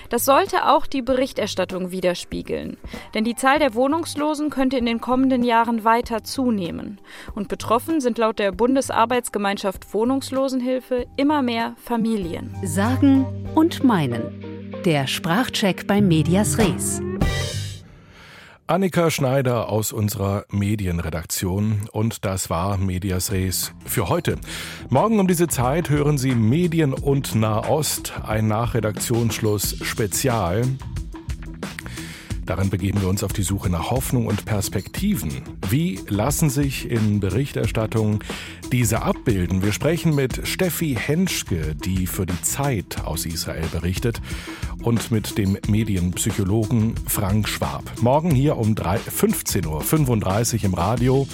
Das 0.09 0.25
sollte 0.25 0.69
auch 0.69 0.85
die 0.85 1.01
Berichterstattung 1.01 1.91
widerspiegeln, 1.91 2.77
denn 3.13 3.23
die 3.23 3.35
Zahl 3.35 3.59
der 3.59 3.73
Wohnungslosen 3.73 4.49
könnte 4.49 4.77
in 4.77 4.85
den 4.85 5.01
kommenden 5.01 5.43
Jahren 5.43 5.83
weiter 5.83 6.23
zunehmen. 6.23 6.99
Und 7.35 7.47
betroffen 7.47 8.01
sind 8.01 8.17
laut 8.17 8.39
der 8.39 8.51
Bundesarbeitsgemeinschaft 8.51 9.93
Wohnungslosenhilfe 9.93 11.05
immer 11.17 11.41
mehr 11.41 11.75
Familien. 11.77 12.55
Sagen 12.63 13.25
und 13.55 13.83
meinen. 13.83 14.71
Der 14.85 15.07
Sprachcheck 15.07 15.87
bei 15.87 16.01
Medias 16.01 16.57
Res. 16.57 17.01
Annika 18.65 19.11
Schneider 19.11 19.67
aus 19.67 19.91
unserer 19.91 20.45
Medienredaktion 20.49 21.89
und 21.91 22.23
das 22.23 22.49
war 22.49 22.77
Medias 22.77 23.33
Res 23.33 23.73
für 23.85 24.07
heute. 24.07 24.37
Morgen 24.89 25.19
um 25.19 25.27
diese 25.27 25.49
Zeit 25.49 25.89
hören 25.89 26.17
Sie 26.17 26.33
Medien 26.33 26.93
und 26.93 27.35
Nahost, 27.35 28.13
ein 28.25 28.47
Nachredaktionsschluss 28.47 29.79
Spezial. 29.81 30.63
Darin 32.45 32.69
begeben 32.69 33.01
wir 33.01 33.09
uns 33.09 33.23
auf 33.23 33.33
die 33.33 33.43
Suche 33.43 33.69
nach 33.69 33.89
Hoffnung 33.89 34.27
und 34.27 34.45
Perspektiven. 34.45 35.41
Wie 35.69 35.99
lassen 36.07 36.49
sich 36.49 36.89
in 36.89 37.19
Berichterstattung 37.19 38.23
diese 38.71 39.01
abbilden? 39.01 39.61
Wir 39.61 39.71
sprechen 39.71 40.15
mit 40.15 40.45
Steffi 40.47 40.95
Henschke, 40.99 41.75
die 41.75 42.05
für 42.05 42.25
die 42.25 42.41
Zeit 42.41 43.03
aus 43.05 43.25
Israel 43.25 43.67
berichtet, 43.71 44.21
und 44.83 45.11
mit 45.11 45.37
dem 45.37 45.57
Medienpsychologen 45.67 46.95
Frank 47.07 47.47
Schwab. 47.47 47.83
Morgen 48.01 48.31
hier 48.31 48.57
um 48.57 48.75
15.35 48.75 50.55
Uhr 50.55 50.63
im 50.63 50.73
Radio 50.73 51.27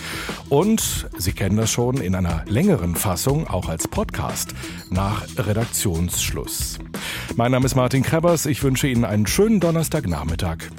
und 0.50 1.10
Sie 1.18 1.34
kennen 1.34 1.58
das 1.58 1.72
schon 1.72 1.98
in 1.98 2.16
einer 2.16 2.46
längeren 2.48 2.96
Fassung, 2.96 3.48
auch 3.48 3.68
als 3.68 3.88
Podcast, 3.88 4.54
nach 4.90 5.26
Redaktionsschluss. 5.38 6.80
Mein 7.36 7.52
Name 7.52 7.66
ist 7.66 7.76
Martin 7.76 8.04
Krebers. 8.04 8.46
Ich 8.46 8.64
wünsche 8.64 8.88
Ihnen 8.88 9.06
einen 9.06 9.28
schönen 9.28 9.60
Donnerstagnachmittag. 9.60 10.70